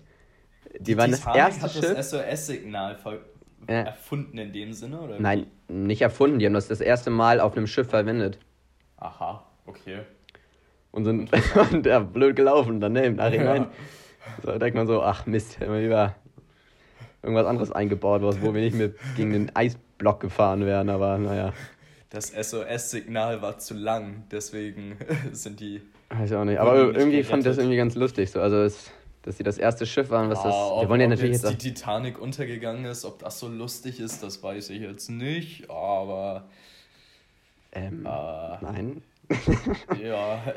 Die, 0.79 0.97
waren 0.97 1.11
das 1.11 1.21
Titanic 1.21 1.39
erste 1.41 1.61
hat 1.61 1.71
Schiff. 1.71 1.95
das 1.95 2.09
SOS-Signal 2.09 2.97
Ja. 3.69 3.75
erfunden 3.83 4.37
in 4.37 4.51
dem 4.51 4.73
Sinne, 4.73 4.99
oder? 4.99 5.17
Nein, 5.19 5.47
nicht 5.69 6.01
erfunden. 6.01 6.39
Die 6.39 6.45
haben 6.45 6.53
das 6.53 6.67
das 6.67 6.81
erste 6.81 7.09
Mal 7.09 7.39
auf 7.39 7.55
einem 7.55 7.67
Schiff 7.67 7.89
verwendet. 7.89 8.37
Aha, 8.97 9.45
okay. 9.65 10.01
Und 10.91 11.05
sind 11.05 11.29
und, 11.71 11.85
ja, 11.85 11.99
blöd 11.99 12.35
gelaufen 12.35 12.81
dann, 12.81 12.93
ne, 12.93 13.05
im 13.05 13.15
Nachhinein. 13.15 13.67
So, 14.43 14.51
da 14.51 14.57
denkt 14.59 14.75
man 14.75 14.87
so, 14.87 15.01
ach 15.01 15.25
Mist, 15.25 15.59
hätten 15.59 15.71
wir 15.71 15.81
lieber 15.81 16.15
irgendwas 17.23 17.45
anderes 17.45 17.71
eingebaut, 17.71 18.21
was, 18.23 18.41
wo 18.41 18.53
wir 18.53 18.61
nicht 18.61 18.75
mehr 18.75 18.91
gegen 19.15 19.31
den 19.31 19.55
Eisblock 19.55 20.19
gefahren 20.19 20.65
wären, 20.65 20.89
aber 20.89 21.17
naja, 21.17 21.53
Das 22.09 22.29
SOS-Signal 22.29 23.41
war 23.41 23.57
zu 23.57 23.73
lang, 23.73 24.23
deswegen 24.31 24.97
sind 25.31 25.59
die. 25.59 25.81
weiß 26.09 26.31
ich 26.31 26.35
auch 26.35 26.45
nicht. 26.45 26.59
Aber 26.59 26.85
nicht 26.87 26.97
irgendwie 26.97 27.23
fand 27.23 27.43
ich 27.43 27.49
das 27.49 27.57
irgendwie 27.57 27.77
ganz 27.77 27.95
lustig, 27.95 28.31
so, 28.31 28.41
also 28.41 28.57
es, 28.63 28.91
dass 29.23 29.37
sie 29.37 29.43
das 29.43 29.57
erste 29.57 29.85
Schiff 29.85 30.09
waren, 30.09 30.29
was 30.29 30.41
das, 30.43 30.53
Ah, 30.53 30.69
wir 30.69 30.83
ob, 30.83 30.89
wollen 30.89 31.01
ja 31.01 31.05
ob 31.05 31.11
natürlich 31.11 31.33
jetzt 31.33 31.43
jetzt, 31.49 31.63
die 31.63 31.73
Titanic 31.73 32.19
untergegangen 32.19 32.85
ist, 32.85 33.05
ob 33.05 33.19
das 33.19 33.39
so 33.39 33.47
lustig 33.47 33.99
ist, 33.99 34.23
das 34.23 34.41
weiß 34.41 34.71
ich 34.71 34.81
jetzt 34.81 35.09
nicht, 35.09 35.69
aber 35.69 36.45
ähm, 37.71 38.05
äh, 38.05 38.09
nein. 38.61 39.03
Ja. 40.01 40.41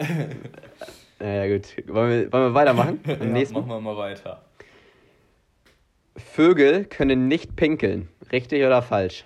Naja, 1.21 1.57
gut. 1.57 1.89
Wollen 1.89 2.11
wir, 2.11 2.33
wollen 2.33 2.45
wir 2.51 2.55
weitermachen? 2.55 3.01
Im 3.07 3.19
ja, 3.19 3.25
nächsten? 3.27 3.55
machen 3.55 3.69
wir 3.69 3.81
mal 3.81 3.97
weiter. 3.97 4.45
Vögel 6.17 6.85
können 6.85 7.29
nicht 7.29 7.55
pinkeln. 7.57 8.09
Richtig 8.33 8.63
oder 8.65 8.83
falsch? 8.83 9.25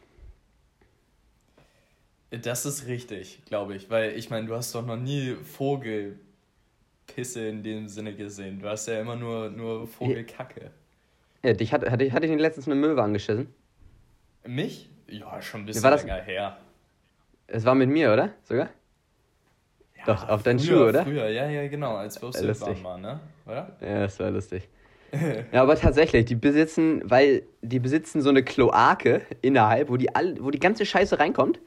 Das 2.30 2.66
ist 2.66 2.86
richtig, 2.86 3.42
glaube 3.46 3.74
ich, 3.74 3.88
weil 3.90 4.12
ich 4.18 4.28
meine, 4.28 4.46
du 4.46 4.54
hast 4.54 4.74
doch 4.74 4.84
noch 4.84 4.98
nie 4.98 5.34
Vogelpisse 5.34 6.18
in 7.48 7.62
dem 7.62 7.88
Sinne 7.88 8.14
gesehen. 8.14 8.60
Du 8.60 8.68
hast 8.68 8.86
ja 8.86 9.00
immer 9.00 9.16
nur, 9.16 9.48
nur 9.48 9.86
Vogelkacke. 9.88 10.70
Ja, 11.42 11.54
dich 11.54 11.72
hat, 11.72 11.88
hatte, 11.90 12.04
ich- 12.04 12.12
hatte 12.12 12.26
ich 12.26 12.30
den 12.30 12.38
letztens 12.38 12.66
eine 12.66 12.74
Möwe 12.76 13.02
angeschissen? 13.02 13.52
Mich? 14.46 14.90
Ja, 15.08 15.40
schon 15.40 15.62
ein 15.62 15.66
bisschen 15.66 15.82
war 15.82 15.90
das- 15.90 16.02
länger 16.02 16.20
her. 16.20 16.58
Es 17.46 17.64
war 17.64 17.74
mit 17.74 17.88
mir, 17.88 18.12
oder? 18.12 18.34
Sogar? 18.44 18.68
Doch, 20.08 20.28
auf 20.28 20.42
deinen 20.42 20.58
früher, 20.58 20.76
Schuh, 20.76 20.88
oder? 20.88 21.04
Früher, 21.04 21.28
ja, 21.28 21.48
ja, 21.48 21.68
genau, 21.68 21.96
als 21.96 22.20
wir 22.20 22.28
auf 22.28 22.34
Silvan 22.34 22.84
waren, 22.84 23.00
ne? 23.00 23.20
Oder? 23.46 23.76
Ja, 23.80 24.00
das 24.00 24.18
war 24.18 24.30
lustig. 24.30 24.68
ja, 25.52 25.62
aber 25.62 25.76
tatsächlich, 25.76 26.24
die 26.24 26.34
besitzen, 26.34 27.02
weil 27.04 27.42
die 27.62 27.78
besitzen 27.78 28.20
so 28.20 28.28
eine 28.28 28.42
Kloake 28.42 29.22
innerhalb, 29.42 29.88
wo 29.88 29.96
die, 29.96 30.14
all, 30.14 30.36
wo 30.40 30.50
die 30.50 30.58
ganze 30.58 30.84
Scheiße 30.84 31.18
reinkommt. 31.18 31.60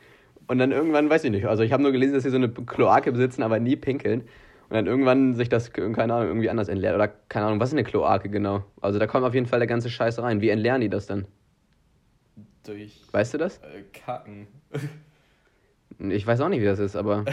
Und 0.47 0.57
dann 0.57 0.71
irgendwann, 0.71 1.09
weiß 1.09 1.23
ich 1.23 1.31
nicht, 1.31 1.45
also 1.45 1.63
ich 1.63 1.71
habe 1.71 1.81
nur 1.81 1.91
gelesen, 1.91 2.13
dass 2.13 2.23
sie 2.23 2.29
so 2.29 2.35
eine 2.35 2.49
Kloake 2.49 3.11
besitzen, 3.11 3.43
aber 3.43 3.59
nie 3.59 3.75
pinkeln. 3.75 4.21
Und 4.69 4.75
dann 4.75 4.87
irgendwann 4.87 5.35
sich 5.35 5.49
das, 5.49 5.71
keine 5.73 6.13
Ahnung, 6.13 6.27
irgendwie 6.27 6.49
anders 6.49 6.67
entleert. 6.67 6.95
Oder 6.95 7.07
keine 7.07 7.45
Ahnung, 7.45 7.59
was 7.59 7.69
ist 7.69 7.73
eine 7.75 7.83
Kloake 7.83 8.29
genau? 8.29 8.63
Also 8.81 8.99
da 8.99 9.07
kommt 9.07 9.25
auf 9.25 9.33
jeden 9.33 9.45
Fall 9.45 9.59
der 9.59 9.67
ganze 9.67 9.89
Scheiß 9.89 10.19
rein. 10.19 10.41
Wie 10.41 10.49
entleeren 10.49 10.81
die 10.81 10.89
das 10.89 11.07
dann? 11.07 11.25
durch. 12.63 13.01
Weißt 13.11 13.33
du 13.33 13.37
das? 13.37 13.57
Äh, 13.57 13.83
Kacken. 13.93 14.47
Ich 15.99 16.25
weiß 16.25 16.41
auch 16.41 16.49
nicht, 16.49 16.61
wie 16.61 16.65
das 16.65 16.79
ist, 16.79 16.95
aber 16.95 17.25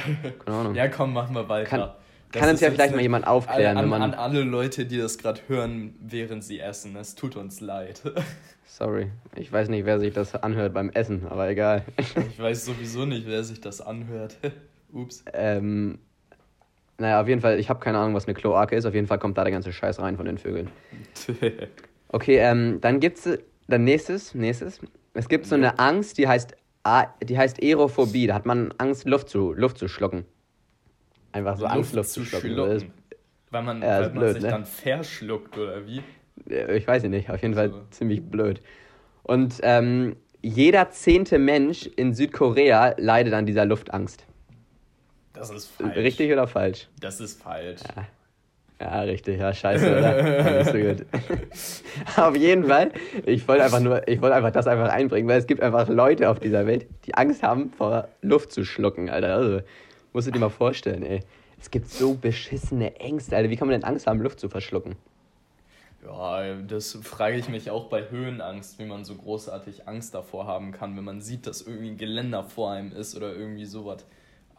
keine 0.45 0.57
Ahnung. 0.57 0.75
ja, 0.77 0.88
komm, 0.88 1.12
machen 1.12 1.35
wir 1.35 1.49
weiter. 1.49 1.69
Kann, 1.69 1.91
kann 2.33 2.50
uns 2.50 2.61
ja 2.61 2.71
vielleicht 2.71 2.95
mal 2.95 3.00
jemand 3.00 3.27
aufklären, 3.27 3.79
an, 3.79 3.88
man. 3.88 4.03
An 4.03 4.15
alle 4.15 4.43
Leute, 4.43 4.85
die 4.87 4.99
das 4.99 5.19
gerade 5.19 5.41
hören, 5.49 5.95
während 6.00 6.45
sie 6.45 6.61
essen. 6.61 6.97
Es 6.97 7.15
tut 7.15 7.37
uns 7.37 7.61
leid. 7.61 8.03
Sorry, 8.67 9.11
ich 9.35 9.50
weiß 9.50 9.71
nicht, 9.71 9.87
wer 9.87 9.99
sich 9.99 10.12
das 10.12 10.35
anhört 10.35 10.75
beim 10.75 10.91
Essen, 10.91 11.27
aber 11.29 11.49
egal. 11.49 11.85
ich 11.97 12.38
weiß 12.38 12.67
sowieso 12.67 13.07
nicht, 13.07 13.27
wer 13.27 13.43
sich 13.43 13.61
das 13.61 13.81
anhört. 13.81 14.37
Ups. 14.93 15.25
Ähm, 15.33 15.99
naja, 16.99 17.21
auf 17.21 17.29
jeden 17.29 17.41
Fall, 17.41 17.59
ich 17.59 17.71
habe 17.71 17.81
keine 17.81 17.99
Ahnung, 17.99 18.15
was 18.15 18.27
eine 18.27 18.35
Kloake 18.35 18.77
ist. 18.77 18.85
Auf 18.85 18.95
jeden 18.95 19.07
Fall 19.07 19.19
kommt 19.19 19.38
da 19.38 19.45
der 19.45 19.53
ganze 19.53 19.73
Scheiß 19.73 20.00
rein 20.00 20.17
von 20.17 20.27
den 20.27 20.38
Vögeln. 20.38 20.71
Okay, 22.09 22.38
ähm, 22.38 22.81
dann 22.81 23.00
gibt's 23.00 23.29
dann 23.69 23.85
nächstes, 23.85 24.35
nächstes. 24.35 24.81
Es 25.15 25.29
gibt 25.29 25.47
so 25.47 25.55
eine 25.55 25.79
Angst, 25.79 26.19
die 26.19 26.27
heißt, 26.27 26.57
die 27.23 27.37
heißt 27.38 27.62
Aerophobie. 27.62 28.26
Da 28.26 28.35
hat 28.35 28.47
man 28.47 28.73
Angst, 28.78 29.07
Luft 29.07 29.28
zu, 29.28 29.52
Luft 29.52 29.78
zu 29.78 29.88
schlucken. 29.88 30.25
Einfach 31.33 31.57
so 31.57 31.66
Angst, 31.66 31.92
Luft 31.95 32.11
zu 32.11 32.25
schlucken. 32.25 32.71
Ist- 32.76 32.87
Weil 33.50 33.62
man, 33.62 33.83
Ja, 33.83 34.00
weil 34.00 34.09
man 34.11 34.18
blöd, 34.18 34.35
sich 34.35 34.42
ne? 34.42 34.50
dann 34.50 34.64
verschluckt, 34.66 35.57
oder 35.59 35.87
wie? 35.87 36.02
äh, 36.50 36.76
Ich 36.76 36.87
weiß 36.87 37.02
nicht, 37.04 37.30
auf 37.30 37.40
jeden 37.42 37.54
Fall 37.54 37.71
So. 37.71 37.83
ziemlich 37.90 38.23
blöd. 38.23 38.61
Und 39.23 39.59
ähm, 39.62 40.16
jeder 40.42 40.90
zehnte 40.90 41.38
Mensch 41.38 41.87
in 41.97 42.14
Südkorea 42.14 42.95
leidet 42.99 43.35
an 43.35 43.45
dieser 43.47 43.64
Luftangst. 43.64 44.25
Das 45.33 45.50
ist 45.50 45.66
falsch. 45.66 45.97
Richtig 45.97 46.33
oder 46.33 46.47
falsch? 46.47 46.88
Das 47.00 47.21
ist 47.21 47.40
falsch. 47.42 47.80
Ja, 47.97 48.07
richtig, 48.80 49.40
ja, 49.40 49.52
scheiße, 49.52 49.90
oder? 49.90 50.38
Ja, 50.38 50.58
nicht 50.58 50.70
so 50.70 50.78
gut. 50.78 51.06
auf 52.16 52.37
jeden 52.37 52.64
Fall, 52.64 52.92
ich 53.26 53.47
wollte 53.49 53.64
einfach 53.64 53.80
nur, 53.80 54.06
ich 54.06 54.20
wollte 54.23 54.37
einfach 54.37 54.52
das 54.52 54.66
einfach 54.66 54.88
einbringen, 54.88 55.28
weil 55.28 55.38
es 55.38 55.47
gibt 55.47 55.62
einfach 55.62 55.88
Leute 55.88 56.30
auf 56.30 56.38
dieser 56.38 56.66
Welt, 56.66 56.87
die 57.06 57.14
Angst 57.14 57.42
haben, 57.42 57.73
vor 57.73 58.08
Luft 58.23 58.52
zu 58.52 58.64
schlucken, 58.64 59.11
Alter. 59.11 59.35
Also, 59.35 59.61
musst 60.12 60.28
du 60.28 60.30
dir 60.30 60.38
mal 60.38 60.50
vorstellen, 60.50 61.02
ey. 61.02 61.20
Es 61.61 61.73
gibt 61.73 61.88
so 61.88 62.14
beschissene 62.14 62.94
Ängste, 63.00 63.37
Alter. 63.37 63.50
Wie 63.50 63.56
kann 63.56 63.66
man 63.66 63.80
denn 63.80 63.88
Angst 63.88 64.06
haben, 64.06 64.20
Luft 64.20 64.38
zu 64.38 64.49
verschlucken? 64.49 64.94
Ja, 66.04 66.54
das 66.54 66.99
frage 67.02 67.37
ich 67.37 67.49
mich 67.49 67.70
auch 67.70 67.88
bei 67.88 68.08
Höhenangst, 68.08 68.78
wie 68.78 68.85
man 68.85 69.04
so 69.04 69.16
großartig 69.16 69.88
Angst 69.88 70.14
davor 70.14 70.47
haben 70.47 70.70
kann, 70.70 70.97
wenn 70.97 71.02
man 71.02 71.20
sieht, 71.20 71.47
dass 71.47 71.62
irgendwie 71.62 71.90
ein 71.90 71.97
Geländer 71.97 72.44
vor 72.44 72.70
einem 72.70 72.92
ist 72.92 73.16
oder 73.16 73.35
irgendwie 73.35 73.64
sowas. 73.64 74.06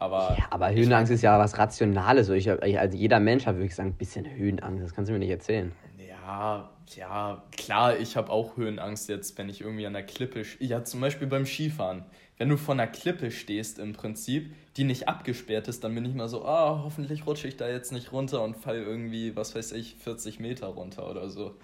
Aber 0.00 0.34
Ja, 0.38 0.46
aber 0.50 0.72
Höhenangst 0.72 1.12
ist 1.12 1.22
ja 1.22 1.38
was 1.38 1.58
Rationales. 1.58 2.28
Ich, 2.30 2.46
ich, 2.46 2.78
also 2.78 2.96
jeder 2.96 3.20
Mensch 3.20 3.46
hat 3.46 3.56
wirklich 3.56 3.74
sagen, 3.74 3.90
ein 3.90 3.94
bisschen 3.94 4.28
Höhenangst. 4.28 4.82
Das 4.82 4.94
kannst 4.94 5.10
du 5.10 5.12
mir 5.12 5.18
nicht 5.18 5.30
erzählen. 5.30 5.72
Ja, 6.08 6.70
ja, 6.96 7.42
klar, 7.56 7.98
ich 7.98 8.16
habe 8.16 8.30
auch 8.30 8.56
Höhenangst 8.56 9.08
jetzt, 9.10 9.36
wenn 9.38 9.48
ich 9.48 9.60
irgendwie 9.60 9.86
an 9.86 9.92
der 9.92 10.02
Klippe. 10.02 10.42
Ja, 10.58 10.84
zum 10.84 11.00
Beispiel 11.00 11.28
beim 11.28 11.44
Skifahren. 11.44 12.04
Wenn 12.38 12.48
du 12.48 12.56
vor 12.56 12.72
einer 12.74 12.86
Klippe 12.86 13.30
stehst 13.30 13.78
im 13.78 13.92
Prinzip, 13.92 14.54
die 14.78 14.84
nicht 14.84 15.06
abgesperrt 15.06 15.68
ist, 15.68 15.84
dann 15.84 15.94
bin 15.94 16.06
ich 16.06 16.14
mal 16.14 16.28
so, 16.28 16.46
ah, 16.46 16.80
hoffentlich 16.82 17.26
rutsche 17.26 17.46
ich 17.46 17.58
da 17.58 17.68
jetzt 17.68 17.92
nicht 17.92 18.12
runter 18.12 18.42
und 18.42 18.56
fall 18.56 18.76
irgendwie, 18.78 19.36
was 19.36 19.54
weiß 19.54 19.72
ich, 19.72 19.96
40 19.96 20.40
Meter 20.40 20.68
runter 20.68 21.10
oder 21.10 21.28
so. 21.28 21.54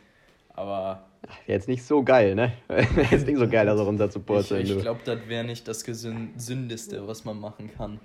Aber 0.51 1.07
Jetzt 1.47 1.69
nicht 1.69 1.83
so 1.83 2.03
geil, 2.03 2.35
ne? 2.35 2.53
Jetzt 3.11 3.27
nicht 3.27 3.39
so 3.39 3.49
geil, 3.49 3.67
da 3.67 3.77
so 3.77 3.85
runter 3.85 4.11
zu 4.11 4.19
ich, 4.19 4.27
purzeln, 4.27 4.63
ich 4.63 4.73
du. 4.73 4.81
glaube, 4.81 5.01
das 5.05 5.27
wäre 5.27 5.45
nicht 5.45 5.67
das 5.67 5.85
Gesündeste, 5.85 7.07
was 7.09 7.25
man 7.25 7.41
machen 7.41 7.71
kann. 7.75 8.01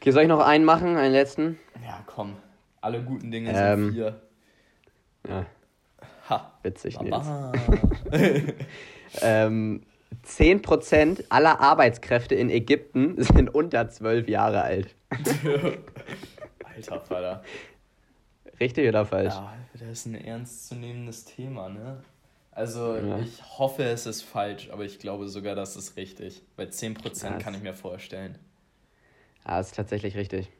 Okay, 0.00 0.12
soll 0.12 0.22
ich 0.22 0.28
noch 0.28 0.40
einen 0.40 0.64
machen, 0.64 0.96
einen 0.96 1.12
letzten? 1.12 1.58
Ja, 1.84 2.02
komm, 2.06 2.36
alle 2.80 3.02
guten 3.02 3.30
Dinge 3.30 3.50
Ähm, 3.50 3.84
sind 3.84 3.94
vier. 3.94 4.20
Ja, 5.28 5.46
Ha. 6.28 6.52
witzig, 6.62 7.00
Nils. 7.00 7.10
Baba. 7.10 7.52
Ähm, 9.22 9.82
10% 10.24 11.24
aller 11.30 11.60
Arbeitskräfte 11.60 12.34
in 12.34 12.50
Ägypten 12.50 13.14
sind 13.22 13.52
unter 13.54 13.88
12 13.88 14.28
Jahre 14.28 14.60
alt. 14.62 14.94
Alter 16.62 17.00
Vater. 17.00 17.42
Richtig 18.60 18.86
oder 18.88 19.06
falsch? 19.06 19.32
Ja, 19.34 19.54
das 19.72 19.82
ist 19.82 20.06
ein 20.06 20.14
ernstzunehmendes 20.14 21.24
Thema, 21.24 21.70
ne? 21.70 22.02
Also, 22.52 22.96
Ja. 22.96 23.18
ich 23.18 23.42
hoffe, 23.58 23.84
es 23.84 24.04
ist 24.04 24.22
falsch, 24.22 24.68
aber 24.70 24.84
ich 24.84 24.98
glaube 24.98 25.28
sogar, 25.28 25.54
das 25.54 25.74
ist 25.74 25.96
richtig. 25.96 26.42
Bei 26.56 26.66
10% 26.66 27.22
Ja, 27.32 27.38
kann 27.38 27.54
ich 27.54 27.62
mir 27.62 27.74
vorstellen. 27.74 28.38
Ja, 29.48 29.60
ist 29.60 29.74
tatsächlich 29.74 30.16
richtig. 30.16 30.50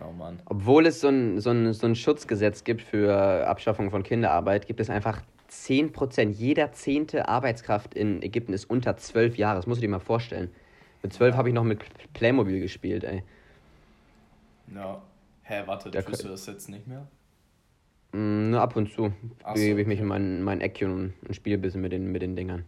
Oh 0.00 0.12
Mann. 0.12 0.40
Obwohl 0.46 0.86
es 0.86 1.00
so 1.00 1.08
ein, 1.08 1.40
so, 1.40 1.50
ein, 1.50 1.72
so 1.72 1.86
ein 1.86 1.94
Schutzgesetz 1.94 2.64
gibt 2.64 2.82
für 2.82 3.46
Abschaffung 3.46 3.90
von 3.90 4.02
Kinderarbeit, 4.02 4.66
gibt 4.66 4.80
es 4.80 4.90
einfach 4.90 5.22
10%. 5.50 6.30
Jeder 6.30 6.72
zehnte 6.72 7.28
Arbeitskraft 7.28 7.94
in 7.94 8.22
Ägypten 8.22 8.52
ist 8.52 8.70
unter 8.70 8.96
12 8.96 9.36
Jahre. 9.36 9.56
Das 9.56 9.66
musst 9.66 9.80
du 9.80 9.82
dir 9.82 9.90
mal 9.90 9.98
vorstellen. 9.98 10.50
Mit 11.02 11.12
12 11.12 11.36
habe 11.36 11.48
ich 11.48 11.54
noch 11.54 11.64
mit 11.64 11.80
Playmobil 12.14 12.60
gespielt, 12.60 13.04
ey. 13.04 13.22
Ja. 14.74 15.02
Hä, 15.42 15.62
warte, 15.66 15.90
Der 15.90 16.04
tust 16.04 16.24
du 16.24 16.28
das 16.28 16.46
jetzt 16.46 16.68
nicht 16.68 16.86
mehr? 16.86 17.08
Mm, 18.12 18.50
Nur 18.50 18.60
ab 18.60 18.76
und 18.76 18.92
zu 18.92 19.12
Ach 19.42 19.56
so, 19.56 19.60
begebe 19.62 19.80
ich 19.82 19.86
mich 19.86 19.98
in 19.98 20.06
mein, 20.06 20.42
mein 20.42 20.60
Eckchen 20.60 20.92
und, 20.92 21.14
und 21.26 21.34
spiele 21.34 21.56
ein 21.56 21.60
bisschen 21.60 21.80
mit 21.80 21.92
den, 21.92 22.12
mit 22.12 22.22
den 22.22 22.36
Dingern. 22.36 22.64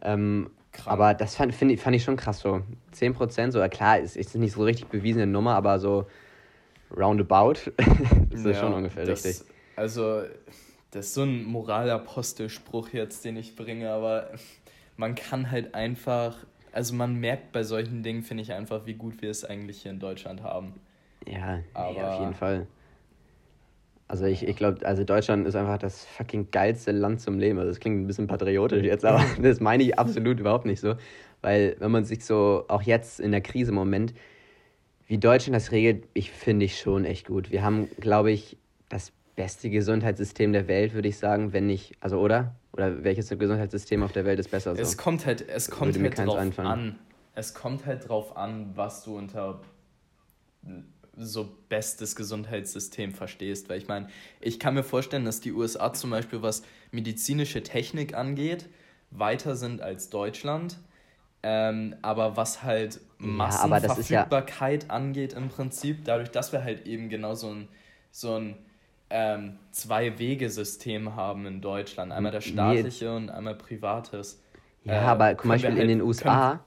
Ähm, 0.00 0.50
Krank. 0.72 0.88
aber 0.88 1.14
das 1.14 1.34
fand, 1.36 1.54
find, 1.54 1.72
ich- 1.72 1.80
fand 1.80 1.96
ich 1.96 2.04
schon 2.04 2.16
krass 2.16 2.40
so. 2.40 2.62
10%, 2.92 3.52
so, 3.52 3.66
klar, 3.68 3.98
ist, 3.98 4.16
ist 4.16 4.34
nicht 4.36 4.52
so 4.52 4.62
richtig 4.64 4.86
bewiesene 4.88 5.26
Nummer, 5.26 5.54
aber 5.54 5.78
so 5.78 6.06
roundabout 6.96 7.52
ist 8.30 8.44
das 8.44 8.56
Ja, 8.56 8.60
schon 8.60 8.74
ungefähr 8.74 9.04
das, 9.06 9.24
richtig. 9.24 9.46
Also, 9.76 10.22
das 10.90 11.06
ist 11.06 11.14
so 11.14 11.22
ein 11.22 11.44
Moralapostelspruch 11.44 12.88
jetzt, 12.90 13.24
den 13.24 13.36
ich 13.36 13.54
bringe, 13.56 13.90
aber 13.90 14.30
man 14.96 15.14
kann 15.14 15.50
halt 15.50 15.74
einfach, 15.74 16.36
also 16.72 16.94
man 16.94 17.14
merkt 17.16 17.52
bei 17.52 17.62
solchen 17.62 18.02
Dingen, 18.02 18.22
finde 18.22 18.42
ich 18.42 18.52
einfach, 18.52 18.86
wie 18.86 18.94
gut 18.94 19.22
wir 19.22 19.30
es 19.30 19.44
eigentlich 19.44 19.82
hier 19.82 19.92
in 19.92 20.00
Deutschland 20.00 20.42
haben. 20.42 20.74
Ja, 21.26 21.56
nee, 21.58 21.62
aber- 21.74 22.08
auf 22.14 22.20
jeden 22.20 22.34
Fall. 22.34 22.66
Also 24.10 24.24
ich, 24.24 24.44
ich 24.44 24.56
glaube, 24.56 24.84
also 24.84 25.04
Deutschland 25.04 25.46
ist 25.46 25.54
einfach 25.54 25.78
das 25.78 26.04
fucking 26.04 26.50
geilste 26.50 26.90
Land 26.90 27.20
zum 27.20 27.38
Leben. 27.38 27.60
Also 27.60 27.70
das 27.70 27.78
klingt 27.78 28.00
ein 28.00 28.08
bisschen 28.08 28.26
patriotisch 28.26 28.82
jetzt, 28.82 29.04
aber 29.04 29.24
das 29.40 29.60
meine 29.60 29.84
ich 29.84 30.00
absolut 30.00 30.40
überhaupt 30.40 30.66
nicht 30.66 30.80
so. 30.80 30.96
Weil 31.42 31.76
wenn 31.78 31.92
man 31.92 32.04
sich 32.04 32.24
so, 32.24 32.64
auch 32.66 32.82
jetzt 32.82 33.20
in 33.20 33.30
der 33.30 33.40
Krise 33.40 33.70
im 33.70 33.76
Moment, 33.76 34.12
wie 35.06 35.18
Deutschland 35.18 35.54
das 35.54 35.70
regelt, 35.70 36.08
ich 36.12 36.32
finde 36.32 36.64
ich 36.64 36.80
schon 36.80 37.04
echt 37.04 37.28
gut. 37.28 37.52
Wir 37.52 37.62
haben, 37.62 37.88
glaube 38.00 38.32
ich, 38.32 38.56
das 38.88 39.12
beste 39.36 39.70
Gesundheitssystem 39.70 40.52
der 40.52 40.66
Welt, 40.66 40.92
würde 40.92 41.06
ich 41.06 41.16
sagen, 41.16 41.52
wenn 41.52 41.68
nicht, 41.68 41.92
also 42.00 42.18
oder? 42.18 42.56
Oder 42.72 43.04
welches 43.04 43.28
Gesundheitssystem 43.28 44.02
auf 44.02 44.10
der 44.10 44.24
Welt 44.24 44.40
ist 44.40 44.50
besser 44.50 44.74
so? 44.74 44.82
Es 44.82 44.96
kommt 44.96 45.24
halt, 45.24 45.48
es 45.48 45.70
kommt 45.70 45.96
halt 45.96 46.18
drauf 46.18 46.36
einfallen. 46.36 46.68
an. 46.68 46.98
Es 47.36 47.54
kommt 47.54 47.86
halt 47.86 48.08
drauf 48.08 48.36
an, 48.36 48.72
was 48.74 49.04
du 49.04 49.16
unter 49.16 49.60
so 51.24 51.48
bestes 51.68 52.16
Gesundheitssystem 52.16 53.12
verstehst. 53.14 53.68
Weil 53.68 53.78
ich 53.78 53.88
meine, 53.88 54.08
ich 54.40 54.58
kann 54.58 54.74
mir 54.74 54.82
vorstellen, 54.82 55.24
dass 55.24 55.40
die 55.40 55.52
USA 55.52 55.92
zum 55.92 56.10
Beispiel, 56.10 56.42
was 56.42 56.62
medizinische 56.90 57.62
Technik 57.62 58.14
angeht, 58.14 58.68
weiter 59.10 59.56
sind 59.56 59.80
als 59.82 60.10
Deutschland. 60.10 60.78
Ähm, 61.42 61.96
aber 62.02 62.36
was 62.36 62.62
halt 62.62 62.96
ist 62.96 63.00
ja- 63.18 63.26
Massenverfügbarkeit 63.26 64.90
angeht 64.90 65.32
im 65.32 65.48
Prinzip, 65.48 66.04
dadurch, 66.04 66.30
dass 66.30 66.52
wir 66.52 66.62
halt 66.62 66.86
eben 66.86 67.08
genau 67.08 67.34
so 67.34 67.48
ein, 67.50 67.68
so 68.10 68.34
ein 68.36 68.56
ähm, 69.12 69.58
Zwei-Wege-System 69.72 71.16
haben 71.16 71.46
in 71.46 71.60
Deutschland. 71.60 72.12
Einmal 72.12 72.32
das 72.32 72.46
Nee. 72.46 72.52
staatliche 72.52 73.14
und 73.14 73.30
einmal 73.30 73.54
privates. 73.56 74.40
ja, 74.84 74.92
äh, 74.94 74.96
aber 74.98 75.28
zum 75.30 75.36
können 75.38 75.48
Beispiel 75.52 75.70
in 75.72 75.78
halt- 75.78 75.88
den 75.90 76.02
USA, 76.02 76.60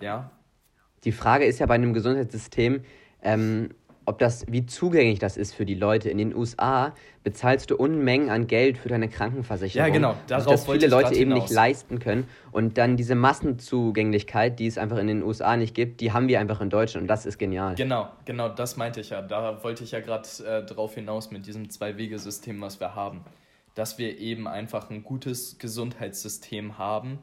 Ja, 0.00 0.30
die 1.04 1.12
Frage 1.12 1.44
ist 1.44 1.58
ja 1.58 1.66
bei 1.66 1.74
einem 1.74 1.92
Gesundheitssystem, 1.92 2.82
ähm, 3.22 3.70
ob 4.06 4.18
das, 4.18 4.44
wie 4.48 4.66
zugänglich 4.66 5.18
das 5.18 5.36
ist 5.36 5.54
für 5.54 5.64
die 5.64 5.74
Leute. 5.74 6.10
In 6.10 6.18
den 6.18 6.34
USA 6.34 6.94
bezahlst 7.22 7.70
du 7.70 7.76
Unmengen 7.76 8.30
an 8.30 8.46
Geld 8.46 8.78
für 8.78 8.88
deine 8.88 9.08
Krankenversicherung. 9.08 9.86
Ja, 9.86 9.92
genau, 9.92 10.14
darauf 10.26 10.46
das 10.46 10.66
viele 10.66 10.86
Leute 10.86 11.14
eben 11.14 11.32
hinaus. 11.32 11.42
nicht 11.42 11.54
leisten 11.54 11.98
können. 11.98 12.26
Und 12.50 12.78
dann 12.78 12.96
diese 12.96 13.14
Massenzugänglichkeit, 13.14 14.58
die 14.58 14.66
es 14.66 14.78
einfach 14.78 14.98
in 14.98 15.06
den 15.06 15.22
USA 15.22 15.56
nicht 15.56 15.74
gibt, 15.74 16.00
die 16.00 16.12
haben 16.12 16.28
wir 16.28 16.40
einfach 16.40 16.60
in 16.60 16.70
Deutschland. 16.70 17.02
Und 17.04 17.08
das 17.08 17.26
ist 17.26 17.38
genial. 17.38 17.74
genau, 17.74 18.08
genau, 18.24 18.48
das 18.48 18.76
meinte 18.76 19.00
ich 19.00 19.10
ja. 19.10 19.22
Da 19.22 19.62
wollte 19.62 19.84
ich 19.84 19.92
ja 19.92 20.00
gerade 20.00 20.28
äh, 20.44 20.64
drauf 20.64 20.94
hinaus 20.94 21.30
mit 21.30 21.46
diesem 21.46 21.68
Zwei-Wege-System, 21.68 22.60
was 22.60 22.80
wir 22.80 22.94
haben. 22.94 23.24
Dass 23.74 23.98
wir 23.98 24.18
eben 24.18 24.48
einfach 24.48 24.90
ein 24.90 25.04
gutes 25.04 25.58
Gesundheitssystem 25.58 26.78
haben, 26.78 27.18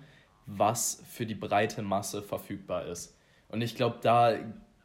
was 0.46 1.04
für 1.12 1.26
die 1.26 1.36
breite 1.36 1.82
Masse 1.82 2.22
verfügbar 2.22 2.86
ist. 2.86 3.16
Und 3.50 3.62
ich 3.62 3.76
glaube, 3.76 3.98
da, 4.02 4.36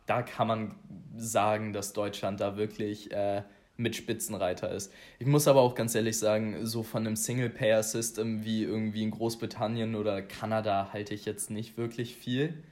da 0.06 0.22
kann 0.22 0.46
man 0.46 0.74
sagen, 1.16 1.72
dass 1.72 1.92
Deutschland 1.92 2.40
da 2.40 2.56
wirklich 2.56 3.12
äh, 3.12 3.42
mit 3.76 3.96
Spitzenreiter 3.96 4.70
ist. 4.70 4.92
Ich 5.18 5.26
muss 5.26 5.48
aber 5.48 5.60
auch 5.60 5.74
ganz 5.74 5.94
ehrlich 5.94 6.18
sagen, 6.18 6.64
so 6.66 6.82
von 6.82 7.06
einem 7.06 7.16
Single-Payer-System 7.16 8.44
wie 8.44 8.64
irgendwie 8.64 9.02
in 9.02 9.10
Großbritannien 9.10 9.94
oder 9.94 10.22
Kanada 10.22 10.90
halte 10.92 11.14
ich 11.14 11.24
jetzt 11.24 11.50
nicht 11.50 11.76
wirklich 11.76 12.14
viel. 12.16 12.62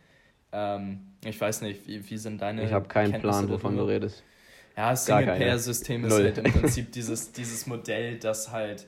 Ähm, 0.52 1.00
ich 1.24 1.40
weiß 1.40 1.62
nicht, 1.62 1.86
wie, 1.86 2.08
wie 2.08 2.18
sind 2.18 2.40
deine 2.40 2.64
Ich 2.64 2.72
habe 2.72 2.88
keinen 2.88 3.12
Kenntnisse 3.12 3.38
Plan, 3.38 3.50
wovon 3.50 3.76
du 3.76 3.84
redest. 3.84 4.22
Ja, 4.76 4.90
das. 4.90 5.06
Single-Payer-System 5.06 6.04
ist 6.04 6.10
Null. 6.10 6.24
halt 6.24 6.38
im 6.38 6.52
Prinzip 6.52 6.92
dieses, 6.92 7.32
dieses 7.32 7.66
Modell, 7.66 8.18
dass 8.18 8.50
halt 8.50 8.86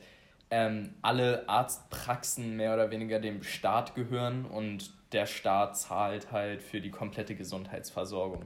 ähm, 0.50 0.90
alle 1.02 1.48
Arztpraxen 1.48 2.56
mehr 2.56 2.74
oder 2.74 2.90
weniger 2.90 3.18
dem 3.20 3.42
Staat 3.42 3.94
gehören 3.94 4.44
und 4.44 4.92
der 5.12 5.26
Staat 5.26 5.76
zahlt 5.76 6.32
halt 6.32 6.62
für 6.62 6.80
die 6.80 6.90
komplette 6.90 7.34
Gesundheitsversorgung. 7.34 8.44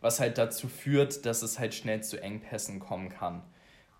Was 0.00 0.20
halt 0.20 0.38
dazu 0.38 0.68
führt, 0.68 1.26
dass 1.26 1.42
es 1.42 1.58
halt 1.58 1.74
schnell 1.74 2.02
zu 2.02 2.20
Engpässen 2.20 2.80
kommen 2.80 3.08
kann. 3.08 3.42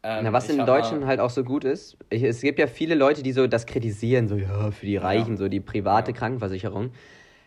Ähm, 0.02 0.24
Na, 0.24 0.32
was 0.32 0.48
in 0.48 0.66
Deutschland 0.66 1.06
halt 1.06 1.20
auch 1.20 1.30
so 1.30 1.44
gut 1.44 1.62
ist, 1.62 1.96
ich, 2.10 2.24
es 2.24 2.40
gibt 2.40 2.58
ja 2.58 2.66
viele 2.66 2.96
Leute, 2.96 3.22
die 3.22 3.32
so 3.32 3.46
das 3.46 3.66
kritisieren, 3.66 4.26
so 4.26 4.34
ja, 4.34 4.72
für 4.72 4.86
die 4.86 4.96
Reichen, 4.96 5.32
ja. 5.32 5.36
so 5.36 5.48
die 5.48 5.60
private 5.60 6.10
ja. 6.10 6.16
Krankenversicherung. 6.16 6.90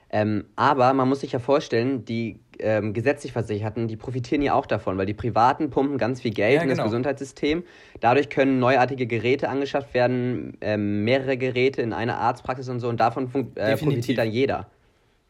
Ähm, 0.10 0.46
aber 0.56 0.94
man 0.94 1.10
muss 1.10 1.22
sich 1.22 1.32
ja 1.32 1.40
vorstellen, 1.40 2.06
die 2.06 2.40
ähm, 2.60 2.94
gesetzlich 2.94 3.34
Versicherten, 3.34 3.88
die 3.88 3.98
profitieren 3.98 4.42
ja 4.42 4.54
auch 4.54 4.66
davon, 4.66 4.98
weil 4.98 5.06
die 5.06 5.14
Privaten 5.14 5.70
pumpen 5.70 5.98
ganz 5.98 6.22
viel 6.22 6.32
Geld 6.32 6.56
ja, 6.56 6.62
in 6.62 6.70
das 6.70 6.78
genau. 6.78 6.88
Gesundheitssystem. 6.88 7.64
Dadurch 8.00 8.30
können 8.30 8.60
neuartige 8.60 9.08
Geräte 9.08 9.50
angeschafft 9.50 9.94
werden, 9.94 10.58
ähm, 10.62 11.04
mehrere 11.04 11.38
Geräte 11.38 11.82
in 11.82 11.94
einer 11.94 12.18
Arztpraxis 12.18 12.70
und 12.70 12.80
so, 12.80 12.88
und 12.88 13.00
davon 13.00 13.30
äh, 13.56 13.76
profitiert 13.78 14.18
dann 14.18 14.32
jeder. 14.32 14.68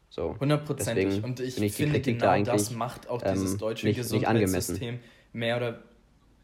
So. 0.09 0.35
Hundertprozentig. 0.39 1.23
Und 1.23 1.39
ich, 1.39 1.61
ich 1.61 1.73
finde, 1.73 1.99
genau 1.99 2.19
da 2.19 2.53
das 2.53 2.71
macht 2.71 3.09
auch 3.09 3.21
dieses 3.21 3.53
ähm, 3.53 3.57
deutsche 3.57 3.87
nicht, 3.87 3.97
Gesundheitssystem 3.97 4.93
nicht 4.93 5.03
mehr, 5.33 5.57
oder, 5.57 5.79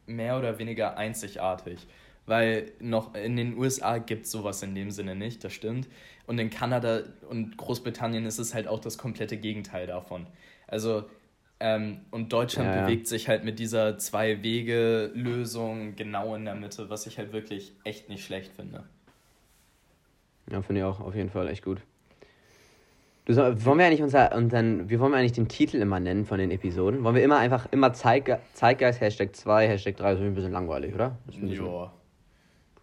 mehr 0.07 0.38
oder 0.38 0.59
weniger 0.59 0.97
einzigartig. 0.97 1.88
Weil 2.31 2.71
noch 2.79 3.13
in 3.13 3.35
den 3.35 3.57
USA 3.57 3.97
gibt 3.97 4.23
es 4.23 4.31
sowas 4.31 4.63
in 4.63 4.73
dem 4.73 4.89
Sinne 4.89 5.17
nicht, 5.17 5.43
das 5.43 5.51
stimmt. 5.51 5.89
Und 6.27 6.39
in 6.39 6.50
Kanada 6.50 7.01
und 7.29 7.57
Großbritannien 7.57 8.25
ist 8.25 8.39
es 8.39 8.53
halt 8.53 8.69
auch 8.69 8.79
das 8.79 8.97
komplette 8.97 9.35
Gegenteil 9.35 9.85
davon. 9.85 10.27
Also, 10.65 11.03
ähm, 11.59 12.00
und 12.09 12.31
Deutschland 12.31 12.69
ja, 12.69 12.77
ja. 12.77 12.85
bewegt 12.85 13.07
sich 13.07 13.27
halt 13.27 13.43
mit 13.43 13.59
dieser 13.59 13.97
Zwei-Wege-Lösung 13.97 15.97
genau 15.97 16.33
in 16.35 16.45
der 16.45 16.55
Mitte, 16.55 16.89
was 16.89 17.05
ich 17.05 17.17
halt 17.17 17.33
wirklich 17.33 17.73
echt 17.83 18.07
nicht 18.07 18.23
schlecht 18.23 18.53
finde. 18.53 18.85
Ja, 20.50 20.61
finde 20.61 20.79
ich 20.79 20.85
auch 20.85 21.01
auf 21.01 21.15
jeden 21.15 21.31
Fall 21.31 21.50
echt 21.50 21.65
gut. 21.65 21.81
Du, 23.25 23.35
wollen 23.35 23.77
wir 23.77 23.88
eigentlich 23.88 24.03
unser, 24.03 24.33
und 24.38 24.53
dann, 24.53 24.89
wie 24.89 25.01
wollen 25.01 25.11
wir 25.11 25.17
eigentlich 25.17 25.33
den 25.33 25.50
Titel 25.50 25.81
immer 25.81 26.00
nennen 26.00 26.23
von 26.23 26.39
den 26.39 26.50
Episoden? 26.50 27.03
Wollen 27.03 27.15
wir 27.15 27.23
immer 27.23 27.39
einfach 27.39 27.67
immer 27.71 27.91
Zeitge 27.91 28.39
Zeitgeist, 28.53 29.01
Hashtag 29.01 29.35
2, 29.35 29.67
Hashtag 29.67 29.97
3, 29.97 30.15
so 30.15 30.23
ein 30.23 30.33
bisschen 30.33 30.53
langweilig, 30.53 30.95
oder? 30.95 31.17
Ja. 31.29 31.91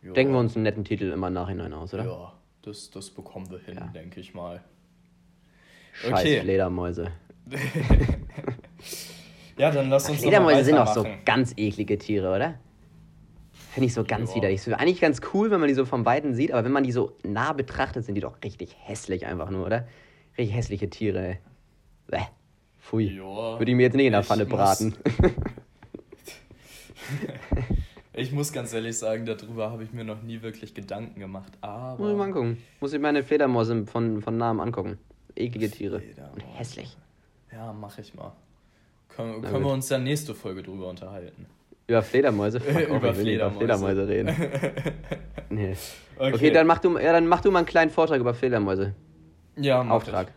Denken 0.02 0.32
wir 0.32 0.38
uns 0.38 0.54
einen 0.54 0.62
netten 0.62 0.84
Titel 0.84 1.10
immer 1.12 1.28
im 1.28 1.34
Nachhinein 1.34 1.72
aus, 1.72 1.92
oder? 1.94 2.04
Ja, 2.04 2.32
das, 2.62 2.90
das 2.90 3.10
bekommen 3.10 3.50
wir 3.50 3.58
hin, 3.58 3.76
ja. 3.76 3.86
denke 3.88 4.20
ich 4.20 4.34
mal. 4.34 4.62
Scheiß 5.92 6.12
okay. 6.12 6.40
Fledermäuse. 6.40 7.10
ja, 9.56 9.70
dann 9.70 9.90
lass 9.90 10.08
uns 10.08 10.20
Fledermäuse 10.20 10.64
sind 10.64 10.78
auch 10.78 10.94
so 10.94 11.04
ganz 11.24 11.52
eklige 11.56 11.98
Tiere, 11.98 12.34
oder? 12.34 12.54
Finde 13.70 13.86
ich 13.86 13.94
so 13.94 14.04
ganz 14.04 14.30
ja. 14.30 14.36
widerlich. 14.36 14.62
So, 14.62 14.72
eigentlich 14.72 15.00
ganz 15.00 15.20
cool, 15.34 15.50
wenn 15.50 15.60
man 15.60 15.68
die 15.68 15.74
so 15.74 15.84
vom 15.84 16.04
Weiten 16.04 16.34
sieht, 16.34 16.52
aber 16.52 16.64
wenn 16.64 16.72
man 16.72 16.84
die 16.84 16.92
so 16.92 17.16
nah 17.24 17.52
betrachtet, 17.52 18.04
sind 18.04 18.14
die 18.14 18.20
doch 18.20 18.36
richtig 18.44 18.76
hässlich 18.80 19.26
einfach 19.26 19.50
nur, 19.50 19.66
oder? 19.66 19.88
Richtig 20.36 20.54
hässliche 20.54 20.88
Tiere, 20.90 21.26
ey. 21.26 21.38
Bäh. 22.06 22.22
Pfui. 22.78 23.16
Ja, 23.16 23.58
Würde 23.58 23.70
ich 23.70 23.76
mir 23.76 23.82
jetzt 23.82 23.94
nicht 23.94 24.06
in 24.06 24.12
der 24.12 24.22
Pfanne 24.22 24.46
braten. 24.46 24.94
ich 28.18 28.32
muss 28.32 28.52
ganz 28.52 28.72
ehrlich 28.72 28.98
sagen, 28.98 29.26
darüber 29.26 29.70
habe 29.70 29.84
ich 29.84 29.92
mir 29.92 30.04
noch 30.04 30.22
nie 30.22 30.42
wirklich 30.42 30.74
Gedanken 30.74 31.20
gemacht. 31.20 31.52
Aber. 31.60 31.98
Muss 31.98 32.10
ich 32.10 32.16
mal 32.16 32.24
angucken. 32.24 32.62
Muss 32.80 32.92
ich 32.92 33.00
meine 33.00 33.22
Fledermäuse 33.22 33.86
von, 33.86 34.20
von 34.22 34.36
nahem 34.36 34.60
angucken. 34.60 34.98
Eklige 35.34 35.70
Tiere. 35.70 36.02
Und 36.34 36.40
hässlich. 36.56 36.96
Ja, 37.52 37.72
mach 37.72 37.98
ich 37.98 38.14
mal. 38.14 38.32
Können, 39.08 39.42
können 39.42 39.64
wir 39.64 39.72
uns 39.72 39.88
dann 39.88 40.04
nächste 40.04 40.34
Folge 40.34 40.62
drüber 40.62 40.88
unterhalten? 40.88 41.46
Über 41.86 42.02
Fledermäuse? 42.02 42.60
Fuck, 42.60 42.88
über, 42.88 43.14
Fledermäuse. 43.14 43.24
über 43.24 43.50
Fledermäuse 43.50 44.08
reden. 44.08 44.36
nee. 45.50 45.74
Okay. 46.16 46.34
okay, 46.34 46.50
dann, 46.50 46.66
mach 46.66 46.78
du, 46.78 46.98
ja, 46.98 47.12
dann 47.12 47.26
mach 47.26 47.40
du 47.40 47.50
mal 47.50 47.60
einen 47.60 47.66
kleinen 47.66 47.90
Vortrag 47.90 48.20
über 48.20 48.34
Fledermäuse. 48.34 48.94
Ja, 49.56 49.82
mach 49.82 49.96
Auftrag. 49.96 50.32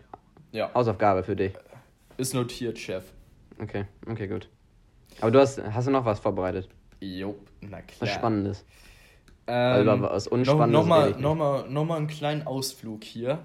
Ich. 0.52 0.60
Ja. 0.60 0.74
Hausaufgabe 0.74 1.24
für 1.24 1.36
dich. 1.36 1.54
Ist 2.18 2.34
notiert, 2.34 2.78
Chef. 2.78 3.04
Okay, 3.60 3.86
okay, 4.08 4.28
gut. 4.28 4.48
Aber 5.20 5.32
du 5.32 5.40
hast, 5.40 5.62
hast 5.62 5.88
du 5.88 5.92
noch 5.92 6.06
was 6.06 6.20
vorbereitet? 6.20 6.70
Jo, 7.02 7.36
na 7.62 7.82
klar. 7.82 8.02
Was 8.02 8.12
Spannendes. 8.12 8.66
Ähm, 9.48 9.90
also 9.90 10.02
was 10.04 10.28
Unspannendes. 10.28 10.72
Nochmal 10.72 11.12
noch 11.12 11.20
noch 11.20 11.36
mal, 11.36 11.70
noch 11.70 11.86
mal 11.86 11.98
einen 11.98 12.08
kleinen 12.08 12.48
Ausflug 12.48 13.04
hier. 13.04 13.40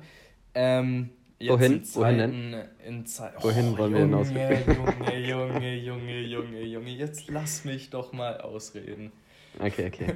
Ähm, 0.54 1.10
Wohin? 1.38 1.82
Wohin 1.94 2.18
denn? 2.18 2.54
In 2.86 3.04
Wohin 3.40 3.74
oh, 3.74 3.78
wollen 3.78 3.92
wir 3.92 4.00
Junge, 4.00 4.16
hinaus? 4.16 4.30
Junge, 4.30 5.18
Junge, 5.18 5.74
Junge, 5.76 6.20
Junge, 6.20 6.62
Junge, 6.62 6.90
jetzt 6.90 7.28
lass 7.28 7.64
mich 7.64 7.90
doch 7.90 8.12
mal 8.12 8.40
ausreden. 8.40 9.12
Okay, 9.58 9.88
okay. 9.88 10.14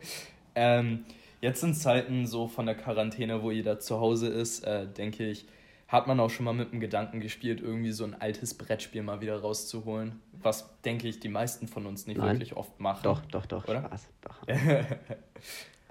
ähm, 0.54 1.04
jetzt 1.40 1.64
in 1.64 1.74
Zeiten 1.74 2.26
so 2.26 2.46
von 2.46 2.66
der 2.66 2.76
Quarantäne, 2.76 3.42
wo 3.42 3.50
jeder 3.50 3.80
zu 3.80 4.00
Hause 4.00 4.28
ist, 4.28 4.64
äh, 4.64 4.86
denke 4.86 5.28
ich, 5.28 5.46
hat 5.90 6.06
man 6.06 6.20
auch 6.20 6.30
schon 6.30 6.44
mal 6.44 6.52
mit 6.52 6.70
dem 6.70 6.78
Gedanken 6.78 7.20
gespielt, 7.20 7.60
irgendwie 7.60 7.90
so 7.90 8.04
ein 8.04 8.14
altes 8.14 8.54
Brettspiel 8.54 9.02
mal 9.02 9.20
wieder 9.20 9.40
rauszuholen. 9.40 10.20
Was, 10.40 10.70
denke 10.82 11.08
ich, 11.08 11.18
die 11.18 11.28
meisten 11.28 11.66
von 11.66 11.84
uns 11.84 12.06
nicht 12.06 12.18
Nein. 12.18 12.36
wirklich 12.36 12.56
oft 12.56 12.78
machen. 12.78 13.00
Doch, 13.02 13.20
doch, 13.26 13.44
doch, 13.44 13.66
oder? 13.66 13.80
Spaß, 13.80 14.08
doch. 14.22 14.46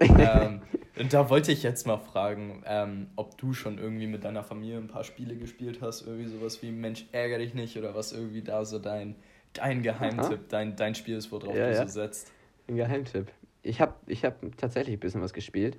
ähm, 0.00 0.62
da 1.10 1.28
wollte 1.28 1.52
ich 1.52 1.62
jetzt 1.62 1.86
mal 1.86 1.98
fragen, 1.98 2.62
ähm, 2.64 3.08
ob 3.16 3.36
du 3.36 3.52
schon 3.52 3.76
irgendwie 3.76 4.06
mit 4.06 4.24
deiner 4.24 4.42
Familie 4.42 4.78
ein 4.78 4.88
paar 4.88 5.04
Spiele 5.04 5.36
gespielt 5.36 5.80
hast, 5.82 6.06
irgendwie 6.06 6.28
sowas 6.28 6.62
wie 6.62 6.70
Mensch, 6.70 7.04
ärgere 7.12 7.40
dich 7.40 7.52
nicht 7.52 7.76
oder 7.76 7.94
was 7.94 8.12
irgendwie 8.12 8.40
da 8.40 8.64
so 8.64 8.78
dein, 8.78 9.16
dein 9.52 9.82
Geheimtipp, 9.82 10.48
dein, 10.48 10.76
dein 10.76 10.94
Spiel 10.94 11.16
ist, 11.16 11.30
worauf 11.30 11.54
ja, 11.54 11.68
du 11.68 11.74
ja. 11.74 11.86
so 11.86 11.92
setzt. 11.92 12.32
Ein 12.68 12.76
Geheimtipp. 12.76 13.30
Ich 13.62 13.82
habe 13.82 13.92
ich 14.06 14.24
hab 14.24 14.40
tatsächlich 14.56 14.96
ein 14.96 15.00
bisschen 15.00 15.20
was 15.20 15.34
gespielt. 15.34 15.76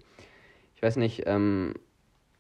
Ich 0.76 0.84
weiß 0.84 0.98
nicht, 0.98 1.24
ähm, 1.26 1.74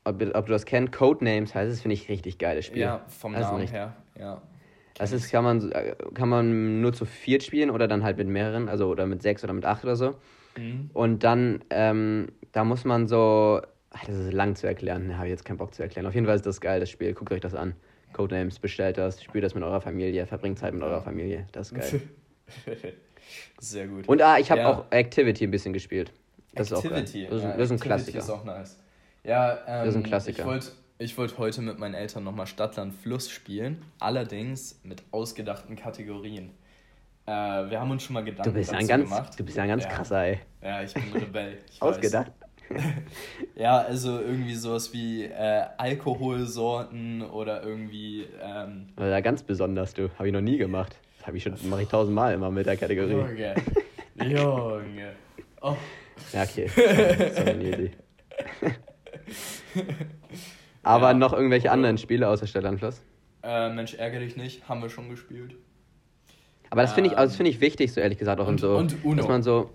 ob, 0.03 0.21
ob 0.35 0.45
du 0.45 0.51
das 0.51 0.65
kennst. 0.65 0.93
Codenames 0.93 1.53
heißt 1.53 1.71
es, 1.71 1.81
finde 1.81 1.93
ich 1.93 2.09
richtig 2.09 2.37
geiles 2.37 2.65
Spiel. 2.65 2.81
Ja, 2.81 3.05
vom 3.07 3.35
also 3.35 3.51
Namen 3.51 3.67
her, 3.67 3.95
ja. 4.19 4.41
Das 4.95 5.11
ist, 5.11 5.31
kann 5.31 5.43
man, 5.43 5.73
kann 6.13 6.29
man 6.29 6.81
nur 6.81 6.93
zu 6.93 7.05
viert 7.05 7.43
spielen 7.43 7.69
oder 7.69 7.87
dann 7.87 8.03
halt 8.03 8.17
mit 8.17 8.27
mehreren, 8.27 8.69
also 8.69 8.87
oder 8.87 9.05
mit 9.05 9.21
sechs 9.21 9.43
oder 9.43 9.53
mit 9.53 9.65
acht 9.65 9.83
oder 9.83 9.95
so. 9.95 10.15
Mhm. 10.57 10.89
Und 10.93 11.23
dann, 11.23 11.63
ähm, 11.69 12.27
da 12.51 12.63
muss 12.63 12.85
man 12.85 13.07
so, 13.07 13.61
ach, 13.89 14.05
das 14.05 14.15
ist 14.15 14.33
lang 14.33 14.55
zu 14.55 14.67
erklären, 14.67 15.09
da 15.09 15.15
habe 15.15 15.27
ich 15.27 15.31
jetzt 15.31 15.45
keinen 15.45 15.57
Bock 15.57 15.73
zu 15.73 15.81
erklären. 15.81 16.05
Auf 16.05 16.13
jeden 16.13 16.25
Fall 16.25 16.35
ist 16.35 16.45
das 16.45 16.61
geil, 16.61 16.79
das 16.79 16.89
Spiel. 16.89 17.13
Guckt 17.13 17.31
euch 17.31 17.41
das 17.41 17.55
an. 17.55 17.73
Codenames, 18.13 18.59
bestellt 18.59 18.97
das, 18.97 19.23
spielt 19.23 19.43
das 19.43 19.55
mit 19.55 19.63
eurer 19.63 19.81
Familie, 19.81 20.25
verbringt 20.25 20.59
Zeit 20.59 20.73
mit 20.73 20.83
eurer 20.83 21.01
Familie. 21.01 21.47
Das 21.53 21.71
ist 21.71 21.79
geil. 21.79 22.01
Sehr 23.59 23.87
gut. 23.87 24.07
Und 24.07 24.21
ah, 24.21 24.37
ich 24.37 24.51
habe 24.51 24.61
ja. 24.61 24.69
auch 24.69 24.91
Activity 24.91 25.45
ein 25.45 25.51
bisschen 25.51 25.71
gespielt. 25.71 26.11
Das 26.53 26.71
Activity. 26.71 27.23
ist 27.23 27.27
auch 27.27 27.29
geil. 27.29 27.29
Das, 27.29 27.37
ist, 27.37 27.43
ja, 27.43 27.57
das 27.57 27.65
ist 27.65 27.71
ein 27.71 27.79
Klassiker. 27.79 28.19
ist 28.19 28.29
auch 28.29 28.43
nice. 28.43 28.77
Ja, 29.23 29.53
ähm, 29.67 29.85
das 29.85 29.87
ist 29.89 29.95
ein 29.95 30.03
Klassiker. 30.03 30.39
Ich 30.39 30.45
wollte 30.45 30.67
ich 30.97 31.17
wollt 31.17 31.39
heute 31.39 31.63
mit 31.63 31.79
meinen 31.79 31.95
Eltern 31.95 32.23
nochmal 32.23 32.45
Stadtland 32.45 32.93
Fluss 32.93 33.29
spielen, 33.31 33.83
allerdings 33.99 34.79
mit 34.83 35.01
ausgedachten 35.09 35.75
Kategorien. 35.75 36.51
Äh, 37.25 37.31
wir 37.31 37.79
haben 37.79 37.89
uns 37.89 38.03
schon 38.03 38.13
mal 38.13 38.23
Gedanken 38.23 38.53
du 38.53 38.59
bist 38.59 38.71
ein 38.71 38.87
ganz, 38.87 39.09
gemacht. 39.09 39.39
Du 39.39 39.43
bist 39.43 39.57
ja 39.57 39.63
ein 39.63 39.69
ganz 39.69 39.83
ja. 39.83 39.89
krasser, 39.89 40.23
ey. 40.23 40.39
Ja, 40.61 40.83
ich 40.83 40.93
bin 40.93 41.03
ein 41.03 41.13
Rebell. 41.13 41.57
Ich 41.71 41.81
Ausgedacht? 41.81 42.31
ja, 43.55 43.79
also 43.79 44.19
irgendwie 44.19 44.53
sowas 44.53 44.93
wie 44.93 45.25
äh, 45.25 45.65
Alkoholsorten 45.77 47.23
oder 47.23 47.63
irgendwie. 47.63 48.27
Ähm, 48.39 48.89
ja, 48.99 49.19
ganz 49.21 49.41
besonders, 49.41 49.95
du. 49.95 50.09
Habe 50.19 50.27
ich 50.27 50.33
noch 50.33 50.41
nie 50.41 50.57
gemacht. 50.57 50.95
Das 51.17 51.27
habe 51.27 51.37
ich 51.37 51.43
schon, 51.43 51.55
mache 51.67 51.81
ich 51.81 51.89
tausendmal 51.89 52.33
immer 52.33 52.51
mit 52.51 52.67
der 52.67 52.77
Kategorie. 52.77 53.11
Junge. 53.11 53.55
Junge. 54.23 55.13
Oh. 55.63 55.77
Ja, 56.33 56.41
okay. 56.41 56.67
Sorry, 56.67 57.69
easy. 57.69 57.91
Aber 60.83 61.09
ja. 61.09 61.13
noch 61.13 61.33
irgendwelche 61.33 61.71
anderen 61.71 61.97
Spiele 61.97 62.27
außer 62.27 62.47
Stadtanschluss? 62.47 63.01
Äh, 63.43 63.69
Mensch, 63.69 63.95
ärgere 63.95 64.19
dich 64.19 64.35
nicht, 64.35 64.67
haben 64.67 64.81
wir 64.81 64.89
schon 64.89 65.09
gespielt. 65.09 65.55
Aber 66.69 66.83
das 66.83 66.93
finde 66.93 67.09
ich, 67.09 67.17
also 67.17 67.35
find 67.35 67.49
ich 67.49 67.59
wichtig, 67.59 67.91
so 67.91 67.99
ehrlich 67.99 68.17
gesagt, 68.17 68.39
auch 68.39 68.47
und, 68.47 68.59
so. 68.59 68.77
Und 68.77 69.03
Uno. 69.03 69.17
Dass 69.17 69.27
man 69.27 69.43
so. 69.43 69.69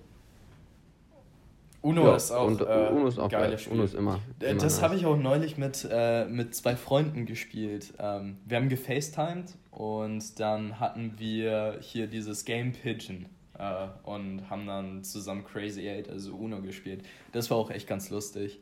Uno 1.82 2.06
ja, 2.06 2.16
ist 2.16 2.32
auch, 2.32 2.46
und, 2.46 2.62
äh, 2.62 2.88
Uno 2.90 3.06
ist 3.06 3.18
auch 3.18 3.28
geil. 3.28 3.56
Spiel. 3.58 3.74
Uno 3.74 3.84
ist 3.84 3.94
immer. 3.94 4.20
immer 4.40 4.54
das 4.54 4.82
habe 4.82 4.96
ich 4.96 5.06
auch 5.06 5.16
neulich 5.16 5.56
mit, 5.56 5.86
äh, 5.88 6.24
mit 6.24 6.54
zwei 6.54 6.74
Freunden 6.74 7.26
gespielt. 7.26 7.92
Ähm, 7.98 8.38
wir 8.44 8.56
haben 8.56 8.68
gefacetimed 8.68 9.54
und 9.70 10.40
dann 10.40 10.80
hatten 10.80 11.14
wir 11.18 11.78
hier 11.80 12.06
dieses 12.06 12.44
Game 12.44 12.72
Pigeon 12.72 13.26
äh, 13.58 13.86
und 14.02 14.48
haben 14.50 14.66
dann 14.66 15.04
zusammen 15.04 15.44
Crazy 15.44 15.88
Eight, 15.88 16.08
also 16.08 16.34
Uno, 16.34 16.60
gespielt. 16.60 17.04
Das 17.32 17.50
war 17.50 17.58
auch 17.58 17.70
echt 17.70 17.86
ganz 17.86 18.10
lustig. 18.10 18.58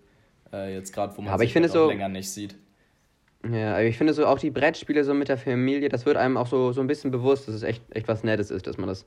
Äh, 0.54 0.74
jetzt 0.74 0.92
gerade, 0.92 1.16
wo 1.16 1.22
man 1.22 1.32
aber 1.32 1.42
sich 1.42 1.54
halt 1.54 1.70
so, 1.70 1.88
länger 1.88 2.08
nicht 2.08 2.30
sieht. 2.30 2.54
Ja, 3.50 3.72
aber 3.72 3.84
ich 3.84 3.98
finde 3.98 4.14
so 4.14 4.26
auch 4.26 4.38
die 4.38 4.50
Brettspiele 4.50 5.04
so 5.04 5.12
mit 5.12 5.28
der 5.28 5.36
Familie, 5.36 5.88
das 5.88 6.06
wird 6.06 6.16
einem 6.16 6.36
auch 6.36 6.46
so, 6.46 6.72
so 6.72 6.80
ein 6.80 6.86
bisschen 6.86 7.10
bewusst, 7.10 7.48
dass 7.48 7.54
es 7.54 7.62
echt, 7.62 7.82
echt 7.90 8.08
was 8.08 8.24
Nettes 8.24 8.50
ist, 8.50 8.66
dass 8.66 8.78
man 8.78 8.88
das 8.88 9.04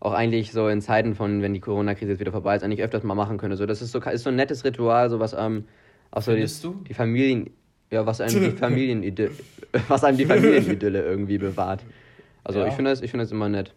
auch 0.00 0.12
eigentlich 0.12 0.52
so 0.52 0.68
in 0.68 0.80
Zeiten 0.80 1.14
von, 1.14 1.42
wenn 1.42 1.54
die 1.54 1.60
Corona-Krise 1.60 2.12
jetzt 2.12 2.20
wieder 2.20 2.32
vorbei 2.32 2.54
ist, 2.54 2.62
eigentlich 2.62 2.82
öfters 2.82 3.02
mal 3.02 3.14
machen 3.14 3.38
könnte. 3.38 3.56
So, 3.56 3.66
das 3.66 3.80
ist 3.80 3.92
so, 3.92 4.00
ist 4.00 4.22
so 4.22 4.28
ein 4.28 4.36
nettes 4.36 4.64
Ritual, 4.64 5.08
so 5.08 5.18
was 5.18 5.32
ähm, 5.32 5.64
auch 6.10 6.22
so 6.22 6.34
die, 6.34 6.46
die 6.88 6.94
Familien, 6.94 7.50
ja, 7.90 8.04
was 8.04 8.20
einem 8.20 8.40
die 8.40 8.50
Familienidylle, 8.56 9.30
was 9.88 10.04
einem 10.04 10.18
die 10.18 10.26
Familienidylle 10.26 11.02
irgendwie 11.02 11.38
bewahrt. 11.38 11.82
Also 12.44 12.60
ja. 12.60 12.66
ich 12.66 12.74
finde 12.74 12.90
das, 12.90 13.00
ich 13.00 13.10
finde 13.10 13.24
das 13.24 13.32
immer 13.32 13.48
nett. 13.48 13.72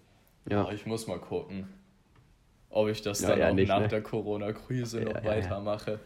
Ja. 0.50 0.68
Oh, 0.68 0.72
ich 0.74 0.86
muss 0.86 1.08
mal 1.08 1.20
gucken. 1.20 1.68
ob 2.70 2.90
ich 2.90 3.02
das 3.02 3.22
ja, 3.22 3.30
dann 3.30 3.42
auch 3.42 3.54
nicht, 3.56 3.70
nach 3.70 3.80
ne? 3.80 3.88
der 3.88 4.02
Corona-Krise 4.02 5.02
noch 5.02 5.24
weitermache. 5.24 6.00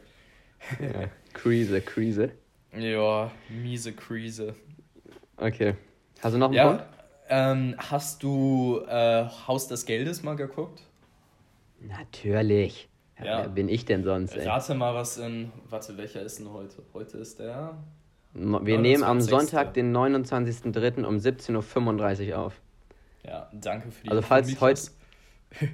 Ja. 0.80 1.10
Krise, 1.34 1.82
Krise. 1.82 2.32
Ja, 2.78 3.32
miese 3.50 3.94
Krise. 3.94 4.56
Okay. 5.38 5.76
Hast 6.22 6.34
du 6.34 6.38
noch 6.38 6.48
einen 6.48 6.56
ja, 6.56 6.68
Punkt? 6.68 6.86
Ähm, 7.30 7.76
hast 7.78 8.24
du 8.24 8.82
äh, 8.88 9.26
Haus 9.48 9.68
des 9.68 9.86
Geldes 9.86 10.24
mal 10.24 10.36
geguckt? 10.36 10.82
Natürlich. 11.80 12.90
Ja. 13.18 13.44
Wer 13.44 13.50
bin 13.50 13.70
ich 13.70 13.86
denn 13.86 14.04
sonst? 14.04 14.36
Ey? 14.36 14.48
Rate 14.48 14.74
mal, 14.76 14.94
was 14.94 15.18
in. 15.18 15.52
Warte, 15.70 15.98
welcher 15.98 16.22
ist 16.22 16.40
denn 16.40 16.52
heute? 16.52 16.84
Heute 16.94 17.18
ist 17.18 17.40
der. 17.40 17.78
Wir 18.34 18.80
nehmen 18.80 19.04
am 19.04 19.20
Sonntag, 19.20 19.74
den 19.74 19.96
29.03. 19.96 21.04
um 21.04 21.18
17.35 21.18 22.30
Uhr 22.32 22.38
auf. 22.40 22.62
Ja, 23.26 23.50
danke 23.54 23.92
für 23.92 24.04
die 24.04 24.10
Also, 24.10 24.22
falls 24.22 24.60
heute, 24.62 24.82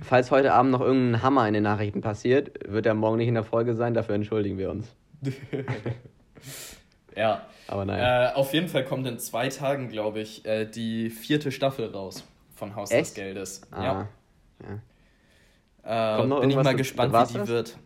falls 0.02 0.32
heute 0.32 0.54
Abend 0.54 0.72
noch 0.72 0.82
irgendein 0.82 1.22
Hammer 1.22 1.48
in 1.48 1.54
den 1.54 1.64
Nachrichten 1.64 2.02
passiert, 2.02 2.52
wird 2.68 2.86
er 2.86 2.94
morgen 2.94 3.18
nicht 3.18 3.28
in 3.28 3.36
der 3.36 3.44
Folge 3.44 3.76
sein. 3.76 3.94
Dafür 3.94 4.16
entschuldigen 4.16 4.58
wir 4.58 4.72
uns. 4.72 4.96
ja. 7.16 7.46
Aber 7.68 7.86
naja. 7.86 8.32
Äh, 8.32 8.34
auf 8.34 8.54
jeden 8.54 8.68
Fall 8.68 8.86
kommt 8.86 9.06
in 9.08 9.20
zwei 9.20 9.50
Tagen, 9.50 9.90
glaube 9.90 10.22
ich, 10.22 10.46
äh, 10.46 10.66
die 10.66 11.10
vierte 11.10 11.52
Staffel 11.52 11.88
raus 11.88 12.26
von 12.56 12.76
Haus 12.76 12.92
Echt? 12.92 13.08
des 13.08 13.14
Geldes. 13.14 13.62
Ah, 13.72 13.84
ja. 13.84 14.08
ja. 15.84 16.20
Äh, 16.20 16.28
bin 16.28 16.50
ich 16.50 16.56
mal 16.56 16.76
gespannt, 16.76 17.14
wie 17.14 17.34
die 17.34 17.40
das? 17.40 17.48
wird. 17.48 17.78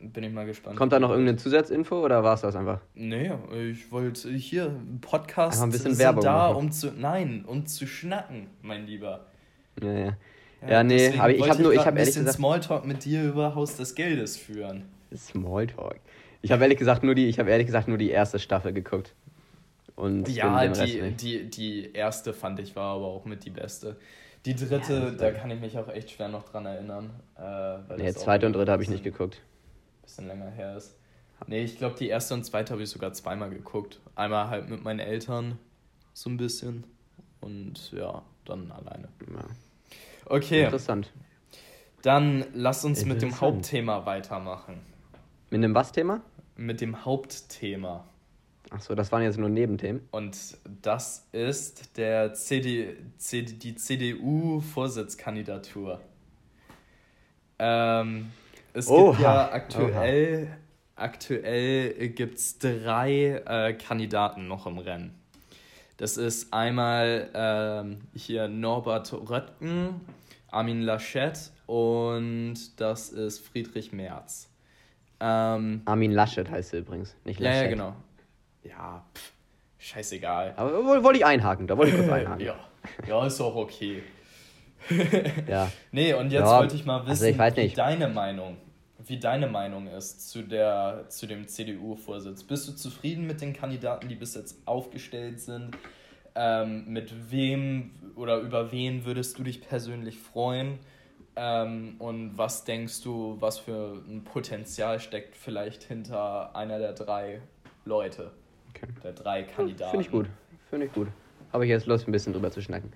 Bin 0.00 0.22
ich 0.22 0.32
mal 0.32 0.44
gespannt. 0.44 0.76
Kommt 0.76 0.92
da 0.92 1.00
noch 1.00 1.10
irgendeine 1.10 1.38
Zusatzinfo 1.38 2.04
oder 2.04 2.22
war 2.22 2.34
es 2.34 2.42
das 2.42 2.56
einfach? 2.56 2.80
Nee, 2.94 3.32
ich 3.70 3.90
wollte 3.90 4.30
hier 4.30 4.74
Podcast 5.00 5.62
ein 5.62 5.70
bisschen 5.70 5.98
Werbung 5.98 6.24
da, 6.24 6.48
machen. 6.48 6.56
um 6.56 6.72
zu 6.72 6.92
nein, 6.92 7.44
um 7.46 7.64
zu 7.66 7.86
schnacken, 7.86 8.48
mein 8.60 8.86
Lieber. 8.86 9.26
Ja, 9.80 9.92
ja. 9.92 10.12
Ja, 10.68 10.82
nee, 10.82 11.18
aber 11.18 11.30
ich 11.30 11.48
habe 11.48 11.62
nur 11.62 11.72
ich 11.72 11.84
habe 11.84 11.98
ehrlich 11.98 12.14
gesagt 12.14 12.36
Smalltalk 12.36 12.84
mit 12.86 13.04
dir 13.04 13.22
über 13.24 13.54
Haus 13.54 13.76
des 13.76 13.94
Geldes 13.94 14.36
führen. 14.36 14.84
Smalltalk. 15.14 16.00
Ich 16.42 16.52
habe 16.52 16.62
ehrlich 16.62 16.78
gesagt 16.78 17.02
nur 17.02 17.14
die, 17.14 17.26
ich 17.26 17.38
habe 17.38 17.50
ehrlich 17.50 17.66
gesagt 17.66 17.88
nur 17.88 17.98
die 17.98 18.10
erste 18.10 18.38
Staffel 18.38 18.72
geguckt. 18.72 19.14
Und 19.96 20.28
ja, 20.28 20.66
die, 20.66 21.12
die, 21.12 21.50
die 21.50 21.92
erste 21.92 22.32
fand 22.32 22.58
ich 22.60 22.74
war 22.74 22.96
aber 22.96 23.06
auch 23.06 23.24
mit 23.24 23.44
die 23.44 23.50
beste. 23.50 23.96
Die 24.44 24.54
dritte, 24.54 24.92
ja, 24.92 25.10
da 25.10 25.30
kann 25.30 25.50
ich 25.50 25.60
mich 25.60 25.78
auch 25.78 25.88
echt 25.88 26.10
schwer 26.10 26.28
noch 26.28 26.44
dran 26.44 26.66
erinnern. 26.66 27.10
Äh, 27.38 27.96
nee, 27.96 28.12
zweite 28.12 28.46
und 28.46 28.54
dritte 28.54 28.72
habe 28.72 28.82
ich 28.82 28.90
nicht 28.90 29.04
geguckt. 29.04 29.40
Bisschen 30.02 30.26
länger 30.26 30.50
her 30.50 30.76
ist. 30.76 30.96
Nee, 31.46 31.62
ich 31.62 31.78
glaube, 31.78 31.96
die 31.98 32.08
erste 32.08 32.34
und 32.34 32.44
zweite 32.44 32.72
habe 32.72 32.82
ich 32.82 32.90
sogar 32.90 33.12
zweimal 33.12 33.50
geguckt. 33.50 34.00
Einmal 34.14 34.48
halt 34.48 34.68
mit 34.68 34.82
meinen 34.84 35.00
Eltern 35.00 35.58
so 36.12 36.28
ein 36.28 36.36
bisschen 36.36 36.84
und 37.40 37.92
ja, 37.92 38.22
dann 38.44 38.70
alleine. 38.70 39.08
Ja. 39.32 39.44
Okay. 40.26 40.64
Interessant. 40.64 41.12
Dann 42.02 42.44
lass 42.52 42.84
uns 42.84 43.04
mit 43.04 43.22
dem 43.22 43.40
Hauptthema 43.40 44.04
weitermachen. 44.04 44.80
Mit 45.50 45.62
dem 45.62 45.74
was 45.74 45.92
Thema? 45.92 46.20
mit 46.56 46.80
dem 46.80 47.04
Hauptthema. 47.04 48.04
Achso, 48.70 48.94
das 48.94 49.12
waren 49.12 49.22
jetzt 49.22 49.36
nur 49.38 49.50
Nebenthemen. 49.50 50.08
Und 50.10 50.56
das 50.82 51.28
ist 51.32 51.98
der 51.98 52.32
CD, 52.34 52.96
CD, 53.18 53.52
die 53.52 53.76
CDU-Vorsitzkandidatur. 53.76 56.00
Ähm, 57.58 58.32
es 58.72 58.88
Oha. 58.88 59.10
gibt 59.10 59.22
ja 59.22 59.52
aktuell, 59.52 60.56
aktuell 60.96 62.08
gibt's 62.10 62.58
drei 62.58 63.42
äh, 63.46 63.74
Kandidaten 63.74 64.48
noch 64.48 64.66
im 64.66 64.78
Rennen. 64.78 65.14
Das 65.96 66.16
ist 66.16 66.52
einmal 66.52 67.30
ähm, 67.34 68.00
hier 68.14 68.48
Norbert 68.48 69.12
Röttgen, 69.12 70.00
Armin 70.50 70.82
Laschet 70.82 71.38
und 71.66 72.56
das 72.80 73.10
ist 73.10 73.46
Friedrich 73.46 73.92
Merz. 73.92 74.48
Ähm, 75.20 75.82
Armin 75.84 76.10
Laschet 76.10 76.50
heißt 76.50 76.74
er 76.74 76.80
übrigens, 76.80 77.14
nicht 77.24 77.38
Laschet. 77.38 77.56
Ja, 77.56 77.62
ja, 77.62 77.68
genau. 77.68 77.96
Ja, 78.64 79.04
pff, 79.14 79.32
scheißegal. 79.78 80.54
Aber 80.56 81.04
wollte 81.04 81.18
ich 81.18 81.24
einhaken, 81.26 81.68
da 81.68 81.78
wollte 81.78 81.92
ich 81.92 81.98
kurz 81.98 82.10
einhaken. 82.12 82.44
ja. 82.44 82.56
ja, 83.06 83.26
ist 83.26 83.40
auch 83.40 83.54
okay. 83.54 84.02
ja. 85.48 85.70
Nee, 85.92 86.12
und 86.14 86.32
jetzt 86.32 86.40
ja, 86.40 86.58
wollte 86.58 86.74
ich 86.74 86.84
mal 86.84 87.06
wissen, 87.06 87.40
also 87.40 87.60
ich 87.60 87.72
wie 87.72 87.76
deine 87.76 88.08
Meinung, 88.08 88.56
wie 89.06 89.18
deine 89.18 89.46
Meinung 89.46 89.86
ist 89.86 90.30
zu, 90.30 90.42
der, 90.42 91.06
zu 91.08 91.26
dem 91.26 91.46
CDU-Vorsitz. 91.46 92.44
Bist 92.44 92.68
du 92.68 92.72
zufrieden 92.72 93.26
mit 93.26 93.40
den 93.40 93.52
Kandidaten, 93.52 94.08
die 94.08 94.14
bis 94.14 94.34
jetzt 94.34 94.66
aufgestellt 94.66 95.40
sind? 95.40 95.76
Ähm, 96.34 96.84
mit 96.88 97.30
wem 97.30 97.92
oder 98.16 98.38
über 98.38 98.72
wen 98.72 99.04
würdest 99.04 99.38
du 99.38 99.44
dich 99.44 99.60
persönlich 99.60 100.18
freuen? 100.18 100.78
Ähm, 101.36 101.96
und 101.98 102.38
was 102.38 102.64
denkst 102.64 103.02
du, 103.02 103.36
was 103.40 103.58
für 103.58 104.02
ein 104.08 104.24
Potenzial 104.24 105.00
steckt 105.00 105.36
vielleicht 105.36 105.82
hinter 105.82 106.54
einer 106.54 106.78
der 106.78 106.92
drei 106.92 107.40
Leute? 107.84 108.32
Okay. 108.70 108.86
Der 109.02 109.12
drei 109.12 109.42
Kandidaten. 109.42 109.90
Finde 109.90 110.06
ich 110.06 110.10
gut. 110.10 110.26
Finde 110.70 110.86
ich 110.86 110.92
gut. 110.92 111.08
Habe 111.52 111.64
ich 111.64 111.70
jetzt 111.70 111.86
Lust, 111.86 112.08
ein 112.08 112.12
bisschen 112.12 112.32
drüber 112.32 112.50
zu 112.50 112.60
schnacken. 112.62 112.92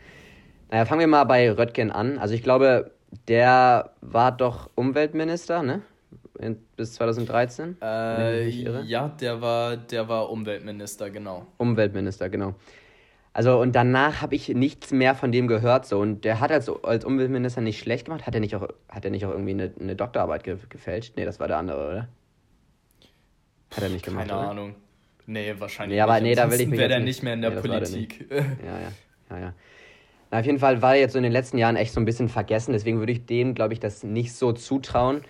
Naja, 0.70 0.84
fangen 0.84 1.00
wir 1.00 1.06
mal 1.06 1.24
bei 1.24 1.50
Röttgen 1.50 1.90
an. 1.90 2.18
Also 2.18 2.34
ich 2.34 2.42
glaube, 2.42 2.90
der 3.26 3.92
war 4.00 4.32
doch 4.32 4.70
Umweltminister, 4.74 5.62
ne? 5.62 5.82
Bis 6.76 6.94
2013? 6.94 7.76
Äh, 7.82 8.48
ja, 8.48 9.08
der 9.08 9.40
war, 9.40 9.76
der 9.76 10.08
war 10.08 10.30
Umweltminister, 10.30 11.10
genau. 11.10 11.46
Umweltminister, 11.56 12.28
genau. 12.28 12.54
Also 13.32 13.60
und 13.60 13.76
danach 13.76 14.20
habe 14.22 14.34
ich 14.34 14.48
nichts 14.48 14.90
mehr 14.90 15.14
von 15.14 15.30
dem 15.30 15.46
gehört 15.46 15.86
so 15.86 16.00
und 16.00 16.24
der 16.24 16.40
hat 16.40 16.50
als, 16.50 16.68
als 16.82 17.04
Umweltminister 17.04 17.60
nicht 17.60 17.78
schlecht 17.78 18.06
gemacht. 18.06 18.26
Hat 18.26 18.34
er 18.34 18.40
nicht 18.40 18.56
auch, 18.56 18.68
hat 18.88 19.04
er 19.04 19.10
nicht 19.10 19.26
auch 19.26 19.30
irgendwie 19.30 19.52
eine, 19.52 19.72
eine 19.78 19.94
Doktorarbeit 19.94 20.44
ge 20.44 20.56
gefälscht? 20.68 21.14
Nee, 21.16 21.24
das 21.24 21.38
war 21.38 21.46
der 21.46 21.58
andere, 21.58 21.88
oder? 21.88 22.08
Hat 23.74 23.82
er 23.82 23.90
nicht 23.90 24.04
gemacht. 24.04 24.28
Keine 24.28 24.40
oder? 24.40 24.50
Ahnung. 24.50 24.74
Nee, 25.26 25.54
wahrscheinlich 25.58 25.96
nee, 25.96 26.00
aber, 26.00 26.14
nicht. 26.14 26.22
Nee, 26.22 26.34
da 26.34 26.50
will 26.50 26.60
ich 26.60 26.70
wäre 26.70 26.88
der 26.88 27.00
nicht 27.00 27.22
mehr 27.22 27.34
in 27.34 27.42
der 27.42 27.50
nee, 27.50 27.60
Politik. 27.60 28.26
Ja, 28.30 28.36
ja, 28.64 28.92
ja, 29.30 29.38
ja. 29.38 29.54
Na, 30.30 30.40
auf 30.40 30.46
jeden 30.46 30.58
Fall 30.58 30.82
war 30.82 30.94
er 30.94 31.00
jetzt 31.00 31.12
so 31.12 31.18
in 31.18 31.22
den 31.22 31.32
letzten 31.32 31.58
Jahren 31.58 31.76
echt 31.76 31.92
so 31.92 32.00
ein 32.00 32.06
bisschen 32.06 32.28
vergessen. 32.28 32.72
Deswegen 32.72 32.98
würde 32.98 33.12
ich 33.12 33.26
dem, 33.26 33.54
glaube 33.54 33.74
ich, 33.74 33.80
das 33.80 34.02
nicht 34.02 34.32
so 34.32 34.52
zutrauen, 34.52 35.22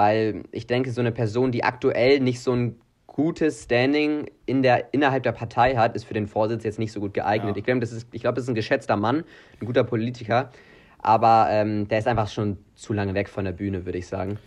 weil 0.00 0.44
ich 0.50 0.66
denke, 0.66 0.92
so 0.92 1.02
eine 1.02 1.12
Person, 1.12 1.52
die 1.52 1.62
aktuell 1.62 2.20
nicht 2.20 2.40
so 2.40 2.52
ein 2.54 2.80
gutes 3.06 3.64
Standing 3.64 4.30
in 4.46 4.62
der, 4.62 4.94
innerhalb 4.94 5.24
der 5.24 5.32
Partei 5.32 5.76
hat, 5.76 5.94
ist 5.94 6.04
für 6.04 6.14
den 6.14 6.26
Vorsitz 6.26 6.64
jetzt 6.64 6.78
nicht 6.78 6.90
so 6.90 7.00
gut 7.00 7.12
geeignet. 7.12 7.54
Ja. 7.54 7.58
Ich 7.58 7.64
glaube, 7.64 7.80
das, 7.80 7.92
ist, 7.92 8.10
glaub, 8.10 8.34
das 8.34 8.44
ist 8.44 8.48
ein 8.48 8.54
geschätzter 8.54 8.96
Mann, 8.96 9.24
ein 9.60 9.66
guter 9.66 9.84
Politiker, 9.84 10.52
aber 11.00 11.48
ähm, 11.50 11.86
der 11.88 11.98
ist 11.98 12.08
einfach 12.08 12.28
schon 12.28 12.56
zu 12.76 12.94
lange 12.94 13.12
weg 13.12 13.28
von 13.28 13.44
der 13.44 13.52
Bühne, 13.52 13.84
würde 13.84 13.98
ich 13.98 14.06
sagen. 14.06 14.38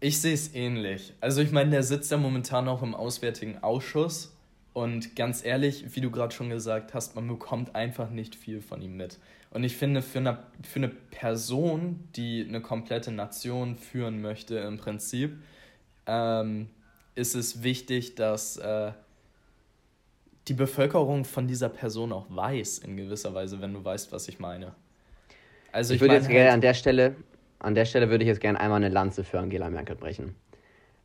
Ich 0.00 0.18
sehe 0.18 0.32
es 0.32 0.54
ähnlich. 0.54 1.12
Also 1.20 1.42
ich 1.42 1.52
meine, 1.52 1.72
der 1.72 1.82
sitzt 1.82 2.10
ja 2.10 2.16
momentan 2.16 2.66
auch 2.66 2.82
im 2.82 2.94
Auswärtigen 2.94 3.62
Ausschuss 3.62 4.34
und 4.72 5.14
ganz 5.14 5.44
ehrlich, 5.44 5.94
wie 5.94 6.00
du 6.00 6.10
gerade 6.10 6.34
schon 6.34 6.48
gesagt 6.48 6.94
hast, 6.94 7.16
man 7.16 7.28
bekommt 7.28 7.74
einfach 7.74 8.08
nicht 8.08 8.34
viel 8.34 8.62
von 8.62 8.80
ihm 8.80 8.96
mit. 8.96 9.18
Und 9.56 9.64
ich 9.64 9.74
finde, 9.74 10.02
für 10.02 10.18
eine, 10.18 10.36
für 10.62 10.80
eine 10.80 10.88
Person, 10.88 12.10
die 12.14 12.44
eine 12.46 12.60
komplette 12.60 13.10
Nation 13.10 13.74
führen 13.76 14.20
möchte, 14.20 14.58
im 14.58 14.76
Prinzip, 14.76 15.38
ähm, 16.06 16.68
ist 17.14 17.34
es 17.34 17.62
wichtig, 17.62 18.16
dass 18.16 18.58
äh, 18.58 18.92
die 20.46 20.52
Bevölkerung 20.52 21.24
von 21.24 21.48
dieser 21.48 21.70
Person 21.70 22.12
auch 22.12 22.26
weiß, 22.28 22.80
in 22.80 22.98
gewisser 22.98 23.32
Weise, 23.32 23.62
wenn 23.62 23.72
du 23.72 23.82
weißt, 23.82 24.12
was 24.12 24.28
ich 24.28 24.38
meine. 24.38 24.74
Also 25.72 25.94
ich, 25.94 25.96
ich 25.96 26.00
würde 26.02 26.16
jetzt 26.16 26.28
gerne 26.28 26.50
halt 26.50 26.52
an 26.52 26.60
der 26.60 26.74
Stelle, 26.74 27.16
an 27.58 27.74
der 27.74 27.86
Stelle 27.86 28.10
würde 28.10 28.24
ich 28.24 28.28
jetzt 28.28 28.42
gerne 28.42 28.60
einmal 28.60 28.76
eine 28.76 28.90
Lanze 28.90 29.24
für 29.24 29.40
Angela 29.40 29.70
Merkel 29.70 29.96
brechen. 29.96 30.34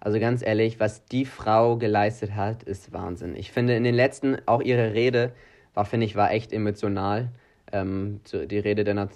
Also 0.02 0.20
ganz 0.20 0.46
ehrlich, 0.46 0.78
was 0.78 1.06
die 1.06 1.24
Frau 1.24 1.78
geleistet 1.78 2.36
hat, 2.36 2.64
ist 2.64 2.92
Wahnsinn. 2.92 3.34
Ich 3.34 3.50
finde 3.50 3.78
in 3.78 3.86
den 3.86 3.96
letzten, 3.96 4.46
auch 4.46 4.60
ihre 4.60 4.94
Rede 4.94 5.32
war, 5.74 5.86
finde 5.86 6.06
ich, 6.06 6.18
war 6.18 6.32
echt 6.32 6.52
emotional. 6.52 7.32
Ähm, 7.72 8.22
die 8.32 8.60
Rede, 8.60 8.84
der 8.84 9.10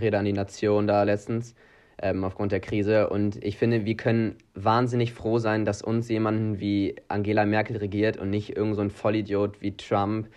Rede 0.00 0.18
an 0.18 0.24
die 0.24 0.32
Nation 0.32 0.86
da 0.86 1.02
letztens 1.02 1.54
ähm, 2.00 2.24
aufgrund 2.24 2.52
der 2.52 2.60
Krise. 2.60 3.08
Und 3.08 3.42
ich 3.42 3.56
finde, 3.56 3.84
wir 3.84 3.96
können 3.96 4.36
wahnsinnig 4.54 5.12
froh 5.12 5.38
sein, 5.38 5.64
dass 5.64 5.82
uns 5.82 6.08
jemanden 6.08 6.60
wie 6.60 6.96
Angela 7.08 7.46
Merkel 7.46 7.76
regiert 7.76 8.16
und 8.16 8.30
nicht 8.30 8.56
irgend 8.56 8.76
so 8.76 8.82
ein 8.82 8.90
Vollidiot 8.90 9.60
wie 9.60 9.76
Trump 9.76 10.28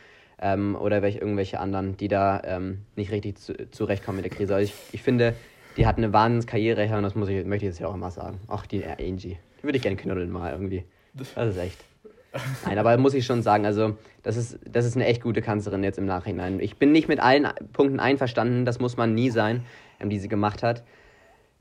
ähm, 0.42 0.76
oder 0.76 1.02
welche, 1.02 1.20
irgendwelche 1.20 1.60
anderen, 1.60 1.98
die 1.98 2.08
da 2.08 2.42
ähm, 2.46 2.82
nicht 2.96 3.12
richtig 3.12 3.38
zu, 3.40 3.54
zurechtkommen 3.72 4.18
mit 4.18 4.26
der 4.26 4.38
Krise. 4.38 4.56
Also 4.56 4.72
ich, 4.72 4.94
ich 4.94 5.02
finde, 5.02 5.34
die 5.78 5.88
hat 5.88 5.98
eine 5.98 6.14
Wahnsinnskarriere 6.14 6.84
her 6.84 6.98
und 6.98 7.04
das 7.04 7.16
muss 7.16 7.30
ich, 7.30 7.46
möchte 7.46 7.66
ich 7.66 7.72
jetzt 7.72 7.80
ja 7.80 7.88
auch 7.88 7.96
immer 7.96 8.12
sagen. 8.12 8.40
Ach, 8.48 8.66
die 8.66 8.86
Angie. 8.86 9.38
Die 9.60 9.64
würde 9.64 9.78
ich 9.78 9.84
gerne 9.84 9.98
knuddeln 9.98 10.30
mal 10.30 10.52
irgendwie. 10.52 10.84
Das 11.14 11.30
ist 11.36 11.58
echt. 11.58 11.84
Nein, 12.66 12.78
aber 12.78 12.98
muss 12.98 13.14
ich 13.14 13.26
schon 13.26 13.42
sagen, 13.42 13.66
also 13.66 13.98
das 14.24 14.38
ist, 14.38 14.60
das 14.66 14.86
ist 14.86 14.96
eine 14.96 15.06
echt 15.06 15.22
gute 15.22 15.42
Kanzlerin 15.42 15.84
jetzt 15.84 15.98
im 15.98 16.06
Nachhinein. 16.06 16.60
Ich 16.60 16.78
bin 16.78 16.92
nicht 16.92 17.08
mit 17.08 17.20
allen 17.20 17.48
Punkten 17.74 18.00
einverstanden, 18.00 18.66
das 18.66 18.80
muss 18.80 18.98
man 18.98 19.14
nie 19.14 19.30
sein, 19.30 19.64
ähm, 20.00 20.10
die 20.10 20.20
sie 20.20 20.28
gemacht 20.28 20.64
hat. 20.64 20.84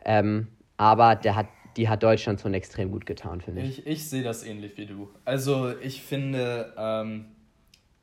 Ähm, 0.05 0.49
aber 0.77 1.17
der 1.17 1.37
hat, 1.37 1.47
die 1.77 1.89
hat 1.89 2.03
Deutschland 2.03 2.41
schon 2.41 2.55
extrem 2.55 2.91
gut 2.91 3.07
getan, 3.07 3.41
finde 3.41 3.63
ich. 3.63 3.79
Ich, 3.81 3.87
ich 3.87 4.09
sehe 4.09 4.23
das 4.23 4.45
ähnlich 4.45 4.77
wie 4.77 4.87
du. 4.87 5.11
Also 5.25 5.73
ich 5.81 6.03
finde, 6.03 6.73
ähm, 6.77 7.27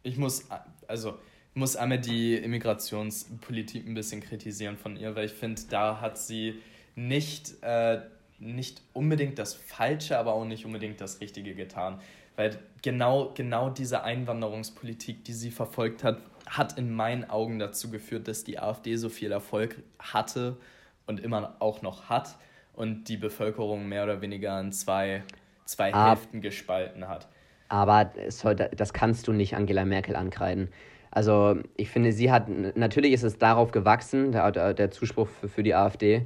ich 0.04 0.18
muss, 0.18 0.48
also 0.88 1.16
muss 1.54 1.76
einmal 1.76 2.00
die 2.00 2.36
Immigrationspolitik 2.36 3.86
ein 3.86 3.94
bisschen 3.94 4.22
kritisieren 4.22 4.78
von 4.78 4.96
ihr, 4.96 5.16
weil 5.16 5.26
ich 5.26 5.34
finde, 5.34 5.62
da 5.70 6.00
hat 6.00 6.18
sie 6.18 6.56
nicht, 6.96 7.62
äh, 7.62 8.00
nicht 8.40 8.82
unbedingt 8.94 9.38
das 9.38 9.54
Falsche, 9.54 10.18
aber 10.18 10.34
auch 10.34 10.46
nicht 10.46 10.66
unbedingt 10.66 11.02
das 11.02 11.20
Richtige 11.20 11.54
getan. 11.54 12.00
Weil 12.42 12.58
genau, 12.82 13.32
genau 13.36 13.70
diese 13.70 14.04
Einwanderungspolitik, 14.04 15.24
die 15.24 15.34
sie 15.34 15.52
verfolgt 15.52 16.04
hat, 16.04 16.18
hat 16.48 16.76
in 16.76 16.92
meinen 16.92 17.30
Augen 17.30 17.60
dazu 17.60 17.92
geführt, 17.92 18.28
dass 18.28 18.44
die 18.44 18.58
AfD 18.58 18.96
so 18.96 19.10
viel 19.10 19.32
Erfolg 19.32 19.84
hatte 20.00 20.58
und 21.06 21.20
immer 21.20 21.56
auch 21.60 21.84
noch 21.84 22.10
hat 22.10 22.36
und 22.74 23.04
die 23.10 23.18
Bevölkerung 23.18 23.88
mehr 23.88 24.06
oder 24.06 24.22
weniger 24.22 24.60
in 24.60 24.72
zwei, 24.72 25.22
zwei 25.66 25.94
ah, 25.94 26.10
Hälften 26.10 26.42
gespalten 26.42 27.08
hat. 27.08 27.28
Aber 27.70 28.06
das 28.06 28.92
kannst 28.92 29.28
du 29.28 29.34
nicht 29.34 29.56
Angela 29.56 29.86
Merkel 29.86 30.16
ankreiden. 30.16 30.70
Also 31.12 31.60
ich 31.78 31.92
finde, 31.92 32.12
sie 32.12 32.32
hat, 32.32 32.50
natürlich 32.76 33.14
ist 33.14 33.22
es 33.24 33.38
darauf 33.38 33.72
gewachsen, 33.72 34.32
der, 34.32 34.74
der 34.74 34.90
Zuspruch 34.90 35.28
für, 35.28 35.48
für 35.48 35.62
die 35.62 35.76
AfD, 35.76 36.26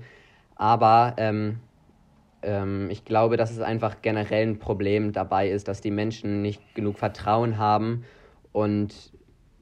aber 0.56 1.16
ähm, 1.18 1.60
ähm, 2.46 2.90
ich 2.90 3.04
glaube, 3.04 3.38
dass 3.38 3.52
es 3.52 3.60
einfach 3.60 4.02
generell 4.02 4.48
ein 4.48 4.60
Problem 4.60 5.12
dabei 5.12 5.50
ist, 5.50 5.68
dass 5.68 5.82
die 5.82 5.92
Menschen 5.92 6.42
nicht 6.42 6.76
genug 6.76 6.98
Vertrauen 6.98 7.58
haben 7.58 8.06
und 8.52 8.94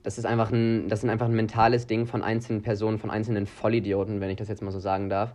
das 0.04 0.18
ist 0.18 0.26
einfach 0.26 0.52
ein, 0.52 0.90
das 0.90 1.04
ist 1.04 1.10
einfach 1.10 1.28
ein 1.28 1.36
mentales 1.36 1.88
Ding 1.88 2.06
von 2.06 2.22
einzelnen 2.22 2.62
Personen, 2.62 3.00
von 3.00 3.10
einzelnen 3.10 3.48
Vollidioten, 3.48 4.20
wenn 4.20 4.30
ich 4.30 4.38
das 4.38 4.50
jetzt 4.50 4.62
mal 4.62 4.72
so 4.72 4.80
sagen 4.80 5.10
darf. 5.10 5.34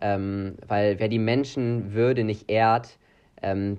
Ähm, 0.00 0.54
weil 0.66 1.00
wer 1.00 1.08
die 1.08 1.18
Menschenwürde 1.18 2.24
nicht 2.24 2.50
ehrt, 2.50 2.98
ähm, 3.42 3.78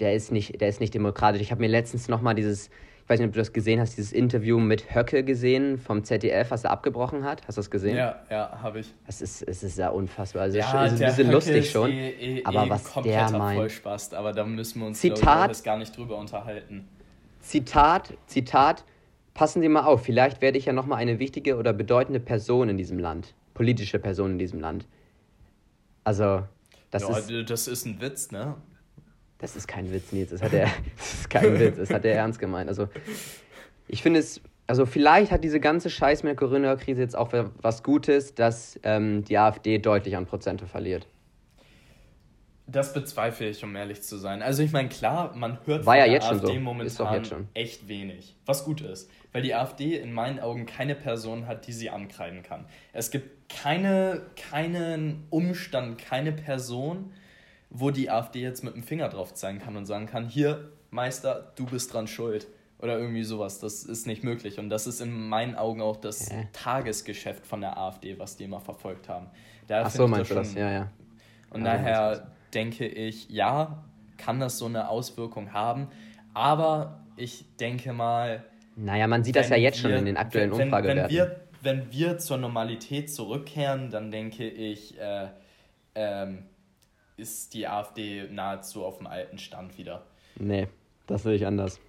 der 0.00 0.14
ist 0.14 0.30
nicht, 0.30 0.60
der 0.60 0.68
ist 0.68 0.80
nicht 0.80 0.94
demokratisch. 0.94 1.42
Ich 1.42 1.50
habe 1.50 1.60
mir 1.60 1.68
letztens 1.68 2.08
nochmal 2.08 2.36
dieses, 2.36 2.70
ich 3.08 3.10
weiß 3.10 3.20
nicht, 3.20 3.28
ob 3.28 3.32
du 3.32 3.38
das 3.38 3.54
gesehen 3.54 3.80
hast, 3.80 3.96
dieses 3.96 4.12
Interview 4.12 4.58
mit 4.58 4.94
Höcke 4.94 5.24
gesehen 5.24 5.78
vom 5.78 6.04
ZDF, 6.04 6.50
was 6.50 6.64
er 6.64 6.72
abgebrochen 6.72 7.24
hat. 7.24 7.40
Hast 7.48 7.56
du 7.56 7.60
das 7.60 7.70
gesehen? 7.70 7.96
Ja, 7.96 8.20
ja, 8.28 8.58
habe 8.60 8.80
ich. 8.80 8.92
Es 9.06 9.22
ist, 9.22 9.40
es 9.40 9.62
ist 9.62 9.78
ja 9.78 9.88
unfassbar. 9.88 10.42
Also 10.42 10.58
ja, 10.58 10.84
es 10.84 10.92
ist 10.92 11.00
ein 11.00 11.06
bisschen 11.08 11.26
Höcke 11.28 11.32
lustig 11.32 11.70
schon. 11.70 11.90
Eh, 11.90 12.10
eh, 12.10 12.44
aber 12.44 12.66
eh 12.66 12.68
was 12.68 12.92
der 13.02 13.30
meint. 13.30 13.60
Vollspaß, 13.60 14.12
aber 14.12 14.34
da 14.34 14.44
müssen 14.44 14.80
wir 14.80 14.88
uns 14.88 15.00
Zitat, 15.00 15.56
ich, 15.56 15.64
gar 15.64 15.78
nicht 15.78 15.96
drüber 15.96 16.18
unterhalten. 16.18 16.86
Zitat, 17.40 18.12
Zitat, 18.26 18.84
passen 19.32 19.62
Sie 19.62 19.70
mal 19.70 19.84
auf, 19.84 20.02
vielleicht 20.02 20.42
werde 20.42 20.58
ich 20.58 20.66
ja 20.66 20.74
nochmal 20.74 20.98
eine 20.98 21.18
wichtige 21.18 21.56
oder 21.56 21.72
bedeutende 21.72 22.20
Person 22.20 22.68
in 22.68 22.76
diesem 22.76 22.98
Land. 22.98 23.32
Politische 23.54 23.98
Person 23.98 24.32
in 24.32 24.38
diesem 24.38 24.60
Land. 24.60 24.86
Also, 26.04 26.42
das 26.90 27.08
ja, 27.08 27.16
ist. 27.16 27.50
Das 27.50 27.68
ist 27.68 27.86
ein 27.86 28.02
Witz, 28.02 28.32
ne? 28.32 28.56
Das 29.38 29.54
ist 29.54 29.68
kein 29.68 29.90
Witz, 29.92 30.12
Nils. 30.12 30.30
Das, 30.30 30.42
hat 30.42 30.52
er, 30.52 30.68
das 30.96 31.14
ist 31.14 31.30
kein 31.30 31.58
Witz. 31.58 31.76
Das 31.76 31.90
hat 31.90 32.04
er 32.04 32.14
ernst 32.14 32.38
gemeint. 32.38 32.68
Also, 32.68 32.88
ich 33.86 34.02
finde 34.02 34.20
es, 34.20 34.40
also 34.66 34.84
vielleicht 34.84 35.30
hat 35.30 35.44
diese 35.44 35.60
ganze 35.60 35.90
Scheiß 35.90 36.22
mit 36.24 36.30
der 36.30 36.36
Corona-Krise 36.36 37.00
jetzt 37.00 37.16
auch 37.16 37.32
was 37.62 37.82
Gutes, 37.82 38.34
dass 38.34 38.78
ähm, 38.82 39.24
die 39.24 39.38
AfD 39.38 39.78
deutlich 39.78 40.16
an 40.16 40.26
Prozente 40.26 40.66
verliert. 40.66 41.06
Das 42.70 42.92
bezweifle 42.92 43.48
ich, 43.48 43.64
um 43.64 43.74
ehrlich 43.74 44.02
zu 44.02 44.18
sein. 44.18 44.42
Also 44.42 44.62
ich 44.62 44.72
meine, 44.72 44.90
klar, 44.90 45.34
man 45.34 45.58
hört 45.64 45.86
War 45.86 45.96
ja 45.96 46.04
jetzt 46.04 46.30
AfD 46.30 46.54
so. 46.54 46.60
momentan 46.60 47.48
echt 47.54 47.88
wenig, 47.88 48.36
was 48.44 48.64
gut 48.64 48.82
ist. 48.82 49.10
Weil 49.32 49.40
die 49.40 49.54
AfD 49.54 49.96
in 49.96 50.12
meinen 50.12 50.38
Augen 50.38 50.66
keine 50.66 50.94
Person 50.94 51.46
hat, 51.46 51.66
die 51.66 51.72
sie 51.72 51.88
ankreiden 51.88 52.42
kann. 52.42 52.66
Es 52.92 53.10
gibt 53.10 53.48
keine, 53.48 54.20
keinen 54.36 55.26
Umstand, 55.30 55.96
keine 55.96 56.32
Person, 56.32 57.14
wo 57.70 57.90
die 57.90 58.10
AfD 58.10 58.40
jetzt 58.40 58.64
mit 58.64 58.74
dem 58.74 58.82
Finger 58.82 59.08
drauf 59.08 59.34
zeigen 59.34 59.58
kann 59.58 59.76
und 59.76 59.86
sagen 59.86 60.06
kann, 60.06 60.28
hier, 60.28 60.72
Meister, 60.90 61.52
du 61.56 61.66
bist 61.66 61.92
dran 61.92 62.06
schuld. 62.06 62.46
Oder 62.80 62.96
irgendwie 62.96 63.24
sowas. 63.24 63.58
Das 63.58 63.82
ist 63.82 64.06
nicht 64.06 64.22
möglich. 64.22 64.60
Und 64.60 64.70
das 64.70 64.86
ist 64.86 65.00
in 65.00 65.28
meinen 65.28 65.56
Augen 65.56 65.82
auch 65.82 65.96
das 65.96 66.28
ja. 66.28 66.36
Tagesgeschäft 66.52 67.44
von 67.44 67.60
der 67.60 67.76
AfD, 67.76 68.18
was 68.20 68.36
die 68.36 68.44
immer 68.44 68.60
verfolgt 68.60 69.08
haben. 69.08 69.26
Daher 69.66 69.86
Ach 69.86 69.90
so, 69.90 70.06
meinst 70.06 70.30
du 70.30 70.36
das? 70.36 70.54
Ja, 70.54 70.70
ja. 70.70 70.90
Und 71.50 71.64
ja, 71.64 71.72
daher 71.72 72.30
denke 72.54 72.86
ich, 72.86 73.28
ja, 73.30 73.82
kann 74.16 74.38
das 74.38 74.58
so 74.58 74.66
eine 74.66 74.88
Auswirkung 74.88 75.52
haben. 75.52 75.88
Aber 76.34 77.00
ich 77.16 77.46
denke 77.56 77.92
mal. 77.92 78.44
Naja, 78.76 79.08
man 79.08 79.24
sieht 79.24 79.34
das 79.34 79.48
ja 79.48 79.56
jetzt 79.56 79.82
wir, 79.82 79.90
schon 79.90 79.98
in 79.98 80.04
den 80.04 80.16
aktuellen 80.16 80.52
wenn, 80.52 80.62
Umfragewerten. 80.62 81.02
Wenn 81.02 81.10
wir, 81.10 81.40
wenn 81.62 81.92
wir 81.92 82.18
zur 82.18 82.36
Normalität 82.36 83.12
zurückkehren, 83.12 83.90
dann 83.90 84.12
denke 84.12 84.48
ich, 84.48 84.96
äh, 85.00 85.26
ähm, 85.96 86.44
ist 87.18 87.54
die 87.54 87.66
AfD 87.66 88.28
nahezu 88.30 88.84
auf 88.84 88.98
dem 88.98 89.06
alten 89.06 89.38
Stand 89.38 89.76
wieder. 89.76 90.06
Nee, 90.36 90.68
das 91.06 91.24
will 91.24 91.34
ich 91.34 91.46
anders. 91.46 91.80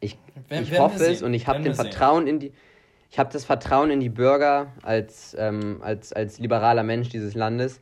Ich, 0.00 0.18
wenn, 0.48 0.62
ich 0.62 0.70
wenn 0.72 0.80
hoffe 0.80 1.04
es 1.04 1.22
und 1.22 1.34
ich 1.34 1.46
habe 1.46 1.62
den 1.62 1.74
Vertrauen 1.74 2.24
sehen. 2.24 2.34
in 2.34 2.40
die. 2.40 2.52
Ich 3.10 3.18
habe 3.18 3.32
das 3.32 3.44
Vertrauen 3.44 3.90
in 3.90 4.00
die 4.00 4.10
Bürger 4.10 4.72
als, 4.82 5.34
ähm, 5.38 5.80
als, 5.82 6.12
als 6.12 6.38
liberaler 6.38 6.82
Mensch 6.82 7.08
dieses 7.08 7.34
Landes, 7.34 7.80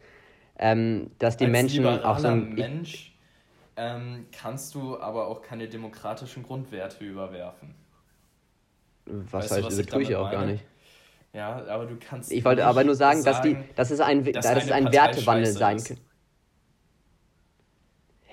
ähm, 0.57 1.11
dass 1.19 1.37
die 1.37 1.47
als 1.47 1.53
Menschen 1.53 1.85
auch 1.87 2.19
so 2.21 2.29
ein. 2.29 2.55
Mensch 2.55 3.17
ähm, 3.77 4.27
kannst 4.31 4.75
du 4.75 4.99
aber 5.01 5.27
auch 5.27 5.43
keine 5.43 5.69
demokratischen 5.69 6.45
Grundwerte 6.45 7.05
überwerfen. 7.05 7.75
Was 9.05 9.51
heißt, 9.51 9.67
das 9.67 9.87
tue 9.87 10.03
ich 10.03 10.15
auch 10.15 10.25
meine? 10.25 10.37
gar 10.37 10.47
nicht. 10.47 10.65
Ja, 11.33 11.67
aber 11.67 11.87
du 11.87 11.97
kannst. 11.99 12.33
Ich 12.33 12.45
wollte 12.45 12.65
aber 12.65 12.85
nur 12.85 12.95
sagen, 12.95 13.21
sagen 13.21 13.37
dass, 13.37 13.43
die, 13.43 13.75
dass 13.75 13.91
es 13.91 14.01
ein, 14.01 14.25
dass, 14.25 14.47
dass 14.47 14.65
es 14.65 14.71
ein 14.71 14.91
Wertewandel 14.93 15.53
sein 15.53 15.77
könnte. 15.83 16.03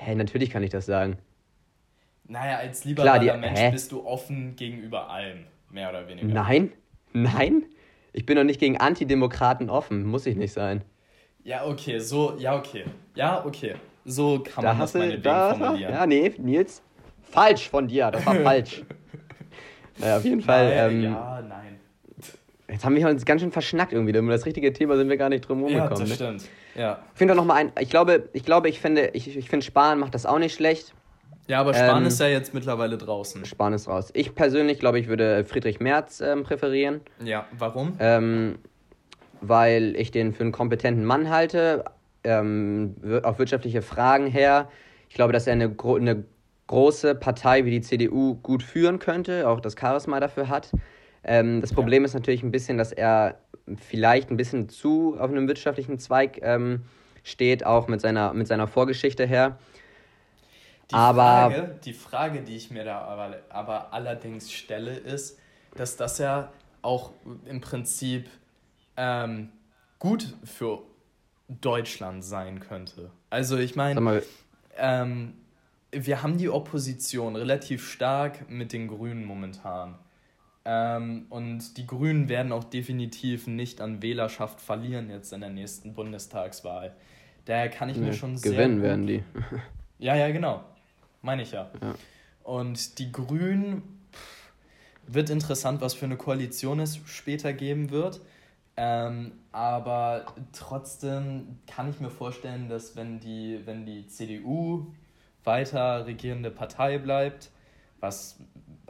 Hä, 0.06 0.16
natürlich 0.16 0.50
kann 0.50 0.64
ich 0.64 0.70
das 0.70 0.86
sagen. 0.86 1.18
Naja, 2.26 2.58
als 2.58 2.84
liberaler 2.84 3.20
Klar, 3.24 3.36
die, 3.36 3.40
Mensch 3.42 3.60
hä? 3.60 3.72
bist 3.72 3.92
du 3.92 4.06
offen 4.06 4.56
gegenüber 4.56 5.10
allem, 5.10 5.46
mehr 5.70 5.90
oder 5.90 6.08
weniger. 6.08 6.28
Nein, 6.28 6.72
nein. 7.14 7.64
Ich 8.12 8.26
bin 8.26 8.36
doch 8.36 8.44
nicht 8.44 8.60
gegen 8.60 8.78
Antidemokraten 8.78 9.70
offen, 9.70 10.06
muss 10.06 10.26
ich 10.26 10.36
nicht 10.36 10.54
sein. 10.54 10.84
Ja, 11.44 11.66
okay, 11.66 12.00
so, 12.00 12.36
ja, 12.38 12.56
okay. 12.58 12.86
Ja, 13.16 13.44
okay. 13.46 13.76
So 14.06 14.40
kann 14.40 14.64
da 14.64 14.72
man 14.72 14.80
das 14.80 14.94
meinetwegen 14.94 15.24
da, 15.24 15.56
formulieren. 15.56 15.94
Ja, 15.94 16.06
nee, 16.06 16.34
Nils, 16.38 16.82
falsch 17.22 17.70
von 17.70 17.88
dir, 17.88 18.12
das 18.12 18.26
war 18.26 18.36
falsch. 18.44 18.84
naja, 19.98 20.18
auf 20.18 20.26
jeden 20.26 20.42
Fall. 20.42 20.70
Nein, 20.70 20.92
ähm, 20.92 21.04
ja, 21.04 21.42
nein. 21.42 21.80
Jetzt 22.74 22.84
haben 22.86 22.96
wir 22.96 23.08
uns 23.08 23.24
ganz 23.24 23.42
schön 23.42 23.52
verschnackt 23.52 23.94
irgendwie. 23.94 24.18
Um 24.18 24.28
das 24.30 24.48
richtige 24.48 24.74
Thema 24.74 24.98
sind 24.98 25.08
wir 25.08 25.18
gar 25.18 25.30
nicht 25.30 25.48
drum 25.48 25.60
herum 25.60 25.74
ja, 25.74 25.88
das 25.88 26.00
ne? 26.00 26.08
stimmt. 26.08 26.44
Ja. 26.74 27.04
Ich 27.14 27.20
finde 27.20 27.36
noch 27.36 27.46
mal 27.46 27.54
ein. 27.54 27.72
Ich 27.80 27.92
glaube, 27.92 28.30
ich 28.34 28.44
glaube, 28.44 28.68
ich 28.68 28.80
finde, 28.80 29.12
ich, 29.14 29.38
ich 29.38 29.48
finde 29.48 29.64
Spahn 29.64 30.00
macht 30.00 30.16
das 30.16 30.26
auch 30.26 30.40
nicht 30.40 30.56
schlecht. 30.56 30.92
Ja, 31.48 31.60
aber 31.60 31.76
Spahn 31.76 32.02
ähm, 32.02 32.08
ist 32.08 32.20
ja 32.20 32.28
jetzt 32.28 32.56
mittlerweile 32.56 32.98
draußen. 32.98 33.46
Spahn 33.46 33.74
ist 33.74 33.88
raus. 33.88 34.10
Ich 34.16 34.34
persönlich 34.34 34.80
glaube, 34.80 34.98
ich 34.98 35.08
würde 35.08 35.46
Friedrich 35.46 35.82
Merz 35.82 36.20
ähm, 36.20 36.44
präferieren. 36.44 37.02
Ja, 37.24 37.46
warum? 37.60 37.94
Ähm, 38.00 38.58
weil 39.42 39.96
ich 39.96 40.10
den 40.10 40.34
für 40.34 40.42
einen 40.42 40.52
kompetenten 40.52 41.06
Mann 41.06 41.30
halte, 41.30 41.86
ähm, 42.24 42.96
auf 43.22 43.38
wirtschaftliche 43.38 43.84
Fragen 43.84 44.26
her. 44.26 44.68
Ich 45.10 45.16
glaube, 45.16 45.32
dass 45.32 45.46
er 45.46 45.54
eine, 45.54 45.70
gro 45.70 45.98
eine 45.98 46.24
große 46.66 47.14
Partei 47.14 47.66
wie 47.66 47.72
die 47.72 47.82
CDU 47.82 48.34
gut 48.42 48.64
führen 48.64 48.98
könnte, 48.98 49.48
auch 49.48 49.60
das 49.60 49.76
Charisma 49.80 50.20
dafür 50.20 50.50
hat. 50.50 50.72
Ähm, 51.24 51.62
das 51.62 51.74
Problem 51.74 52.04
ja. 52.04 52.08
ist 52.08 52.14
natürlich 52.14 52.44
ein 52.44 52.52
bisschen, 52.52 52.78
dass 52.78 52.92
er 52.92 53.40
vielleicht 53.78 54.30
ein 54.30 54.38
bisschen 54.38 54.70
zu 54.70 55.18
auf 55.20 55.30
einem 55.30 55.48
wirtschaftlichen 55.48 56.00
Zweig 56.00 56.40
ähm, 56.42 56.84
steht, 57.24 57.66
auch 57.66 57.88
mit 57.88 58.02
seiner, 58.02 58.34
mit 58.34 58.48
seiner 58.48 58.68
Vorgeschichte 58.68 59.26
her. 59.26 59.58
Die 60.92 60.96
aber 60.96 61.22
Frage, 61.24 61.80
die 61.84 61.94
Frage, 61.94 62.42
die 62.42 62.56
ich 62.56 62.70
mir 62.70 62.84
da 62.84 63.00
aber, 63.00 63.38
aber 63.50 63.94
allerdings 63.94 64.52
stelle, 64.52 64.96
ist, 64.96 65.40
dass 65.76 65.96
das 65.96 66.18
ja 66.18 66.52
auch 66.82 67.12
im 67.46 67.62
Prinzip 67.62 68.28
ähm, 68.98 69.50
gut 70.00 70.36
für 70.44 70.84
Deutschland 71.48 72.24
sein 72.24 72.60
könnte. 72.60 73.12
Also 73.30 73.58
ich 73.58 73.76
meine, 73.76 74.22
ähm, 74.78 75.34
wir 75.92 76.22
haben 76.22 76.38
die 76.38 76.50
Opposition 76.50 77.36
relativ 77.36 77.90
stark 77.90 78.50
mit 78.50 78.74
den 78.74 78.88
Grünen 78.88 79.26
momentan. 79.26 79.98
Ähm, 80.66 81.26
und 81.30 81.78
die 81.78 81.86
Grünen 81.86 82.30
werden 82.30 82.52
auch 82.52 82.64
definitiv 82.64 83.48
nicht 83.48 83.82
an 83.82 84.02
Wählerschaft 84.02 84.62
verlieren 84.62 85.10
jetzt 85.10 85.34
in 85.34 85.42
der 85.42 85.50
nächsten 85.50 85.94
Bundestagswahl. 85.94 86.96
Daher 87.46 87.70
kann 87.70 87.90
ich 87.90 87.98
nee, 87.98 88.08
mir 88.08 88.14
schon 88.14 88.38
sehr. 88.38 88.52
Gewinnen 88.52 88.82
werden 88.82 89.08
die. 89.08 89.24
ja, 90.00 90.16
ja, 90.16 90.32
genau. 90.32 90.64
Meine 91.22 91.42
ich 91.42 91.52
ja. 91.52 91.70
ja. 91.82 91.96
Und 92.44 93.00
die 93.00 93.12
Grünen 93.12 93.82
wird 95.08 95.30
interessant, 95.30 95.82
was 95.82 95.94
für 95.94 96.06
eine 96.06 96.16
Koalition 96.16 96.80
es 96.80 97.00
später 97.06 97.52
geben 97.52 97.90
wird. 97.90 98.22
Ähm, 98.76 99.34
aber 99.52 100.26
trotzdem 100.52 101.60
kann 101.68 101.90
ich 101.90 102.00
mir 102.00 102.10
vorstellen, 102.10 102.70
dass 102.70 102.96
wenn 102.96 103.20
die, 103.20 103.60
wenn 103.66 103.86
die 103.86 104.08
CDU 104.08 104.88
weiter 105.44 106.06
regierende 106.06 106.50
Partei 106.50 106.98
bleibt, 106.98 107.52
was 108.00 108.40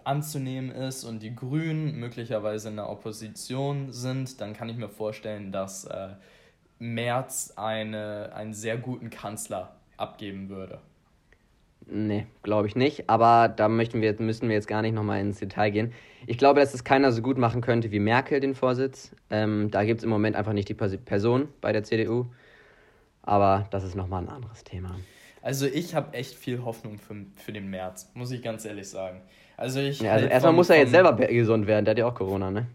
anzunehmen 0.05 0.71
ist 0.71 1.03
und 1.03 1.21
die 1.21 1.35
Grünen 1.35 1.99
möglicherweise 1.99 2.69
in 2.69 2.75
der 2.75 2.89
Opposition 2.89 3.91
sind, 3.91 4.41
dann 4.41 4.53
kann 4.53 4.69
ich 4.69 4.77
mir 4.77 4.89
vorstellen, 4.89 5.51
dass 5.51 5.85
äh, 5.85 6.09
Merz 6.79 7.53
eine, 7.55 8.31
einen 8.35 8.53
sehr 8.53 8.77
guten 8.77 9.09
Kanzler 9.09 9.75
abgeben 9.97 10.49
würde. 10.49 10.79
Nee, 11.85 12.27
glaube 12.43 12.67
ich 12.67 12.75
nicht. 12.75 13.09
Aber 13.09 13.49
da 13.49 13.67
möchten 13.67 14.01
wir, 14.01 14.19
müssen 14.21 14.47
wir 14.47 14.55
jetzt 14.55 14.67
gar 14.67 14.81
nicht 14.81 14.93
nochmal 14.93 15.19
ins 15.19 15.39
Detail 15.39 15.69
gehen. 15.69 15.93
Ich 16.27 16.37
glaube, 16.37 16.59
dass 16.59 16.73
es 16.73 16.83
keiner 16.83 17.11
so 17.11 17.21
gut 17.21 17.37
machen 17.37 17.61
könnte 17.61 17.91
wie 17.91 17.99
Merkel 17.99 18.39
den 18.39 18.55
Vorsitz. 18.55 19.13
Ähm, 19.29 19.69
da 19.71 19.83
gibt 19.83 19.99
es 19.99 20.03
im 20.03 20.09
Moment 20.09 20.35
einfach 20.35 20.53
nicht 20.53 20.69
die 20.69 20.73
Person 20.73 21.49
bei 21.61 21.71
der 21.71 21.83
CDU. 21.83 22.27
Aber 23.21 23.67
das 23.71 23.83
ist 23.83 23.95
nochmal 23.95 24.23
ein 24.23 24.29
anderes 24.29 24.63
Thema. 24.63 24.95
Also 25.43 25.65
ich 25.65 25.93
habe 25.93 26.13
echt 26.13 26.35
viel 26.35 26.63
Hoffnung 26.63 26.97
für, 26.97 27.15
für 27.35 27.51
den 27.51 27.69
März, 27.69 28.09
muss 28.13 28.31
ich 28.31 28.41
ganz 28.41 28.63
ehrlich 28.63 28.87
sagen. 28.87 29.21
Also 29.57 29.81
ich. 29.81 29.99
Ja, 29.99 30.13
also 30.13 30.23
halt 30.23 30.31
erstmal 30.31 30.53
muss 30.53 30.69
er 30.69 30.77
jetzt 30.77 30.91
selber 30.91 31.13
gesund 31.13 31.67
werden, 31.67 31.83
der 31.83 31.91
hat 31.91 31.99
ja 31.99 32.07
auch 32.07 32.15
Corona, 32.15 32.49
ne? 32.49 32.65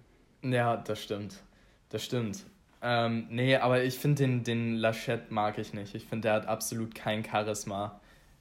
Ja, 0.43 0.77
das 0.77 1.03
stimmt. 1.03 1.43
Das 1.89 2.05
stimmt. 2.05 2.45
Ähm, 2.83 3.27
nee, 3.31 3.57
aber 3.57 3.83
ich 3.83 3.95
finde 3.95 4.23
den, 4.23 4.45
den 4.45 4.77
Lachette 4.77 5.33
mag 5.33 5.57
ich 5.57 5.73
nicht. 5.73 5.95
Ich 5.95 6.05
finde, 6.05 6.29
der 6.29 6.35
hat 6.35 6.47
absolut 6.47 6.95
kein 6.95 7.25
Charisma. 7.25 7.99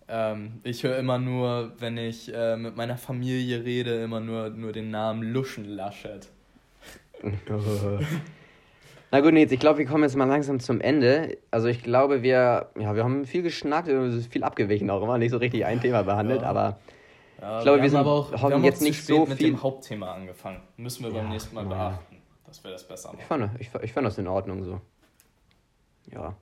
Ähm, 0.09 0.59
ich 0.63 0.83
höre 0.83 0.97
immer 0.97 1.19
nur, 1.19 1.71
wenn 1.79 1.97
ich 1.97 2.31
äh, 2.33 2.57
mit 2.57 2.75
meiner 2.75 2.97
Familie 2.97 3.63
rede, 3.63 4.03
immer 4.03 4.19
nur, 4.19 4.49
nur 4.49 4.73
den 4.73 4.91
Namen 4.91 5.23
Luschen 5.23 5.63
Laschet. 5.63 6.27
Na 9.11 9.21
gut, 9.21 9.33
Nils, 9.33 9.51
ich 9.51 9.59
glaube, 9.59 9.79
wir 9.79 9.85
kommen 9.85 10.03
jetzt 10.03 10.15
mal 10.15 10.25
langsam 10.25 10.59
zum 10.59 10.81
Ende. 10.81 11.37
Also 11.49 11.67
ich 11.67 11.81
glaube, 11.81 12.23
wir, 12.23 12.69
ja, 12.77 12.95
wir 12.95 13.03
haben 13.03 13.25
viel 13.25 13.41
geschnackt, 13.41 13.87
viel 13.87 14.43
abgewichen 14.43 14.89
auch 14.89 15.01
immer, 15.01 15.17
nicht 15.17 15.31
so 15.31 15.37
richtig 15.37 15.65
ein 15.65 15.79
Thema 15.79 16.03
behandelt, 16.03 16.41
ja. 16.41 16.47
aber 16.47 16.79
ja, 17.41 17.59
ich 17.59 17.63
glaube, 17.63 17.77
wir, 17.77 17.83
wir 17.83 17.89
sind 17.89 17.99
auch, 18.05 18.31
wir 18.31 18.39
haben 18.39 18.63
jetzt 18.63 18.81
nicht 18.81 19.05
so 19.05 19.25
mit 19.25 19.37
viel 19.37 19.51
mit 19.51 19.57
dem 19.57 19.63
Hauptthema 19.63 20.13
angefangen. 20.13 20.61
Müssen 20.75 21.05
wir 21.05 21.11
beim 21.11 21.29
nächsten 21.29 21.55
Mal 21.55 21.65
beachten, 21.65 22.17
dass 22.45 22.63
wir 22.63 22.71
das 22.71 22.85
besser 22.85 23.09
machen. 23.09 23.19
Ich 23.21 23.27
fand, 23.27 23.61
ich, 23.61 23.69
ich 23.83 23.93
fand 23.93 24.07
das 24.07 24.17
in 24.17 24.27
Ordnung 24.27 24.63
so. 24.63 24.81
Ja. 26.11 26.35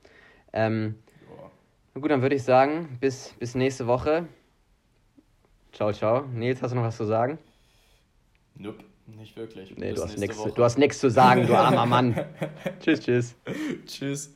Ähm, 0.53 0.95
na 1.93 2.01
gut, 2.01 2.09
dann 2.09 2.21
würde 2.21 2.35
ich 2.35 2.43
sagen, 2.43 2.97
bis, 2.99 3.33
bis 3.39 3.53
nächste 3.55 3.85
Woche. 3.87 4.27
Ciao, 5.71 5.91
ciao. 5.91 6.21
Nils, 6.33 6.61
hast 6.61 6.71
du 6.71 6.75
noch 6.77 6.83
was 6.83 6.97
zu 6.97 7.05
sagen? 7.05 7.37
Nope. 8.55 8.83
Nicht 9.07 9.37
wirklich. 9.37 9.75
Nee, 9.77 9.93
du 9.93 10.03
hast, 10.03 10.17
nix, 10.17 10.35
du 10.35 10.63
hast 10.63 10.77
nichts 10.77 10.99
zu 10.99 11.09
sagen, 11.09 11.45
du 11.47 11.55
armer 11.55 11.85
Mann. 11.87 12.25
tschüss, 12.81 13.01
tschüss. 13.01 13.35
Tschüss. 13.85 14.34